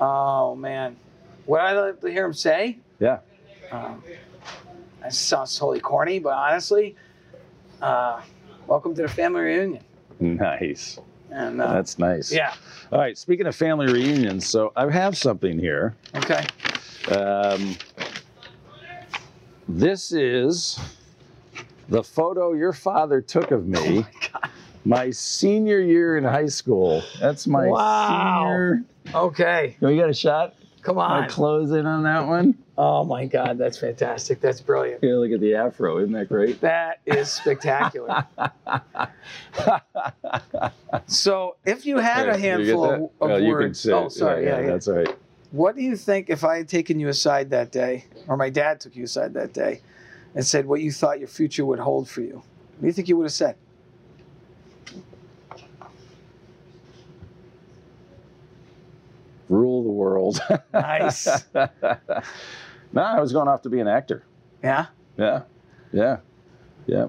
[0.00, 0.96] Oh, man.
[1.44, 3.20] What I like to hear him say, Yeah.
[3.70, 4.02] um,
[5.02, 6.96] that sounds totally corny, but honestly,
[7.80, 8.20] uh,
[8.66, 9.84] welcome to the family reunion.
[10.18, 10.98] Nice.
[11.30, 12.32] And uh, That's nice.
[12.32, 12.54] yeah,
[12.90, 13.16] All right.
[13.16, 15.94] Speaking of family reunions, so I have something here.
[16.16, 16.44] okay.
[17.14, 17.76] Um,
[19.68, 20.78] this is
[21.88, 24.06] the photo your father took of me oh
[24.86, 27.02] my senior year in high school.
[27.20, 28.06] That's my Wow.
[28.08, 28.84] senior.
[29.14, 30.54] Okay, we get a shot?
[30.82, 31.28] come My on.
[31.28, 32.54] close in on that one.
[32.78, 34.40] Oh my God, that's fantastic.
[34.40, 35.02] That's brilliant.
[35.02, 35.98] Here, look at the afro.
[35.98, 36.60] Isn't that great?
[36.60, 38.24] That is spectacular.
[41.06, 44.60] so, if you had a you get handful of, of can words, oh, sorry, yeah,
[44.60, 44.66] yeah.
[44.66, 45.16] That's all right.
[45.52, 48.80] What do you think if I had taken you aside that day, or my dad
[48.80, 49.80] took you aside that day,
[50.34, 52.36] and said what you thought your future would hold for you?
[52.36, 53.56] What do you think you would have said?
[59.48, 60.40] Rule the world.
[60.72, 61.44] Nice.
[61.54, 61.68] no,
[63.02, 64.24] I was going off to be an actor.
[64.62, 64.86] Yeah.
[65.16, 65.42] Yeah,
[65.92, 66.18] yeah,
[66.86, 67.06] yeah.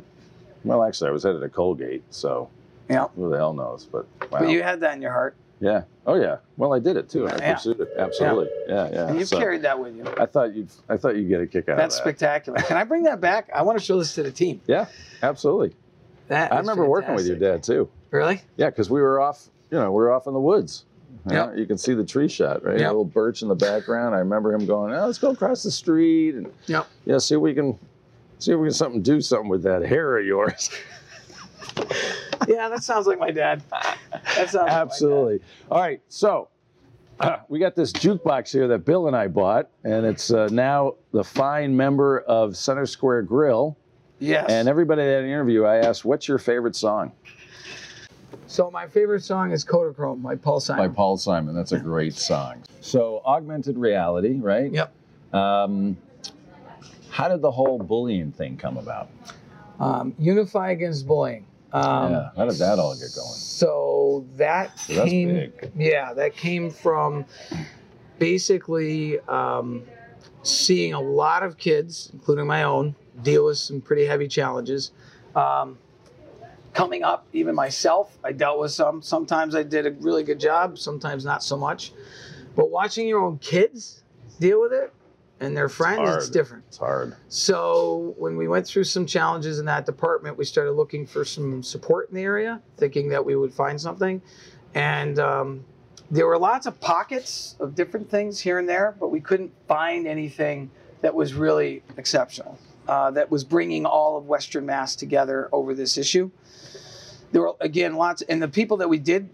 [0.63, 2.49] Well, actually, I was headed to Colgate, so
[2.89, 3.07] Yeah.
[3.15, 3.85] who the hell knows?
[3.85, 4.39] But wow.
[4.39, 5.83] But you had that in your heart, Yeah.
[6.09, 6.37] Oh yeah.
[6.55, 7.27] Well, I did it too.
[7.27, 7.53] I Yeah.
[7.55, 7.89] pursued it.
[7.97, 8.47] Absolutely.
[8.67, 8.89] Yeah.
[8.91, 9.07] Yeah.
[9.09, 10.05] and you've So, carried that with you.
[10.17, 10.69] I thought you'd.
[10.87, 12.11] I thought you'd get a kick out That's of that.
[12.17, 12.59] That's spectacular.
[12.59, 13.49] Can I bring that back?
[13.53, 14.61] I want to show this to the team.
[14.67, 14.85] Yeah.
[15.21, 15.75] Absolutely.
[16.29, 17.89] That I remember working with your dad too.
[18.11, 18.41] Really?
[18.55, 19.49] Yeah, because we were off.
[19.69, 20.85] You know, we were off in the woods.
[21.29, 21.57] You, Yep.
[21.57, 22.79] you can see the tree shot, right?
[22.79, 22.85] Yep.
[22.85, 24.15] A little birch in the background.
[24.15, 26.87] I remember him going, oh, "Let's go across the street and Yep.
[27.05, 27.77] yeah, see if we can,
[28.39, 30.69] see if we can something do something with that hair of yours."
[32.55, 33.61] Yeah, that sounds like my dad.
[33.71, 34.81] That sounds like my dad.
[34.81, 35.39] Absolutely.
[35.69, 36.47] All right, so
[37.19, 40.95] uh, we got this jukebox here that Bill and I bought, and it's uh, now
[41.11, 43.77] the fine member of Center Square Grill.
[44.19, 44.49] Yes.
[44.49, 47.11] And everybody that interview, I asked, "What's your favorite song?"
[48.47, 50.89] so my favorite song is Kodachrome by Paul Simon.
[50.89, 51.53] By Paul Simon.
[51.53, 52.63] That's a great song.
[52.81, 54.71] So augmented reality, right?
[54.71, 54.93] Yep.
[55.33, 55.97] Um,
[57.09, 59.09] how did the whole bullying thing come about?
[59.79, 61.45] Um, Unify against bullying.
[61.73, 62.29] Um, yeah.
[62.35, 63.33] How did that all get going?
[63.33, 65.71] So that So that's came, big.
[65.77, 67.25] yeah, that came from
[68.19, 69.83] basically um,
[70.43, 74.91] seeing a lot of kids, including my own, deal with some pretty heavy challenges.
[75.35, 75.77] Um,
[76.73, 79.01] coming up, even myself, I dealt with some.
[79.01, 81.91] Sometimes I did a really good job, sometimes not so much.
[82.55, 84.03] But watching your own kids
[84.39, 84.93] deal with it
[85.39, 86.33] and their friends, it's hard.
[86.33, 86.63] different.
[86.67, 87.15] It's hard.
[87.29, 91.61] So when we went through some challenges in that department, we started looking for some
[91.61, 94.21] support in the area, thinking that we would find something.
[94.73, 95.65] And um,
[96.09, 100.07] there were lots of pockets of different things here and there, but we couldn't find
[100.07, 100.71] anything
[101.01, 102.57] that was really exceptional,
[102.87, 106.31] uh, that was bringing all of Western Mass together over this issue.
[107.31, 109.29] There were, again, lots, and the people that we did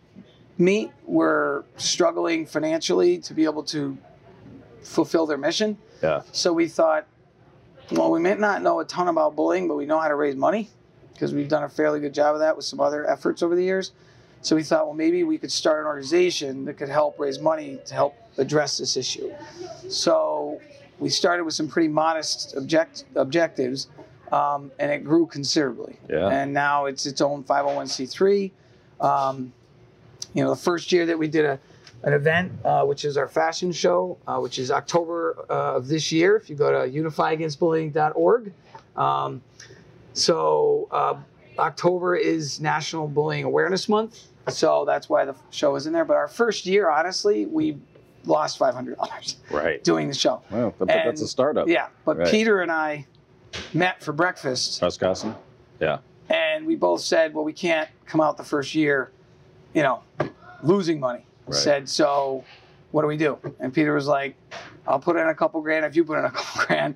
[0.57, 3.97] meet were struggling financially to be able to
[4.81, 5.77] fulfill their mission.
[6.03, 6.21] Yeah.
[6.31, 7.07] So we thought,
[7.91, 10.35] well, we may not know a ton about bullying, but we know how to raise
[10.35, 10.69] money
[11.13, 13.63] because we've done a fairly good job of that with some other efforts over the
[13.63, 13.91] years.
[14.41, 17.79] So we thought, well, maybe we could start an organization that could help raise money
[17.85, 19.31] to help address this issue.
[19.87, 20.59] So
[20.99, 23.87] we started with some pretty modest object, objectives,
[24.33, 25.97] um, and it grew considerably.
[26.09, 26.27] Yeah.
[26.27, 28.51] And now it's its own 501c3.
[28.99, 29.53] Um,
[30.33, 31.59] you know, the first year that we did a
[32.03, 36.11] an event, uh, which is our fashion show, uh, which is October uh, of this
[36.11, 36.35] year.
[36.35, 38.51] If you go to unifyagainstbullying.org.
[38.95, 39.41] Um,
[40.13, 41.15] so uh,
[41.57, 46.05] October is National Bullying Awareness Month, so that's why the show is in there.
[46.05, 47.77] But our first year, honestly, we
[48.25, 49.83] lost five hundred dollars Right.
[49.83, 50.41] doing the show.
[50.51, 51.67] Well, but that's a startup.
[51.67, 52.27] Yeah, but Right.
[52.27, 53.07] Peter and I
[53.73, 55.35] met for breakfast Rosskothen?
[55.79, 55.99] Yeah.
[56.29, 59.11] and we both said, well, we can't come out the first year,
[59.73, 60.01] you know,
[60.63, 61.25] losing money.
[61.47, 61.55] Right.
[61.55, 62.43] Said, so
[62.91, 63.37] what do we do?
[63.59, 64.35] And Peter was like,
[64.87, 66.95] I'll put in a couple grand if you put in a couple grand.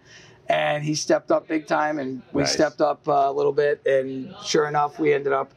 [0.50, 2.54] And he stepped up big time, and we Nice.
[2.54, 3.82] stepped up uh, a little bit.
[3.86, 5.52] And sure enough, we ended up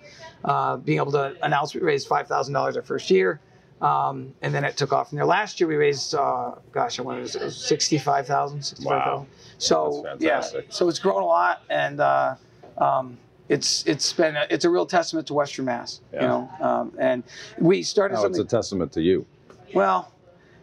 [0.44, 3.38] uh, being able to announce we raised five thousand dollars our first year,
[3.80, 5.26] um, and then it took off from there.
[5.26, 8.62] Last year we raised, uh, gosh, I wanted to sixty-five thousand.
[8.64, 9.26] Sixty-five thousand.
[9.58, 12.34] So That's yeah, so it's grown a lot, and uh,
[12.78, 13.16] um,
[13.50, 16.00] it's it's been a, it's a real testament to Western Mass.
[16.12, 16.22] Yeah.
[16.22, 17.22] You know, um, and
[17.58, 19.26] we started No, it's a testament to you.
[19.74, 20.12] well,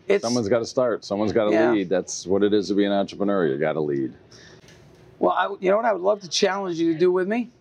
[0.08, 1.04] it's Someone's got to start.
[1.04, 1.72] Someone's got to Yeah.
[1.74, 1.90] lead.
[1.90, 3.46] That's what it is to be an entrepreneur.
[3.46, 4.14] You got to lead.
[5.20, 7.52] well, I, you know what I would love to challenge you to do with me.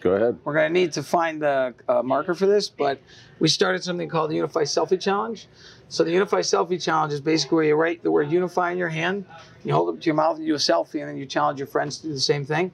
[0.00, 0.38] Go ahead.
[0.44, 3.00] We're going to need to find the uh, marker for this, but
[3.38, 5.46] we started something called the Unify Selfie Challenge.
[5.88, 8.88] So the Unify Selfie Challenge is basically where you write the word Unify in your
[8.88, 9.24] hand,
[9.64, 11.24] you hold it up to your mouth and you do a selfie, and then you
[11.26, 12.72] challenge your friends to do the same thing.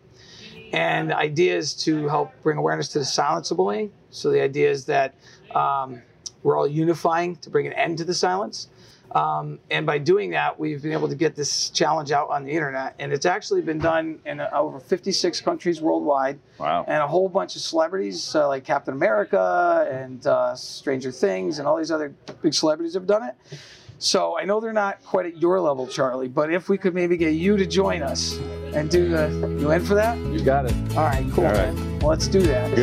[0.73, 3.93] And the idea is to help bring awareness to the silence of bullying.
[4.11, 5.15] So the idea is that
[5.55, 6.01] um,
[6.43, 8.69] we're all unifying to bring an end to the silence.
[9.15, 12.51] Um, and by doing that, we've been able to get this challenge out on the
[12.53, 12.95] internet.
[12.99, 16.87] And it's actually been done in uh, over 56 countries worldwide Wow.
[16.89, 21.69] and a whole bunch of celebrities uh, like Captain America and uh, Stranger Things and
[21.69, 23.35] all these other big celebrities have done it.
[24.03, 27.17] So I know they're not quite at your level, Charlie, but if we could maybe
[27.17, 28.37] get you to join us
[28.75, 29.29] and do the,
[29.61, 30.19] you in for that?
[30.19, 30.75] You got it.
[30.97, 31.47] All right, cool.
[31.47, 31.73] All right.
[32.01, 32.82] Well, let's do that.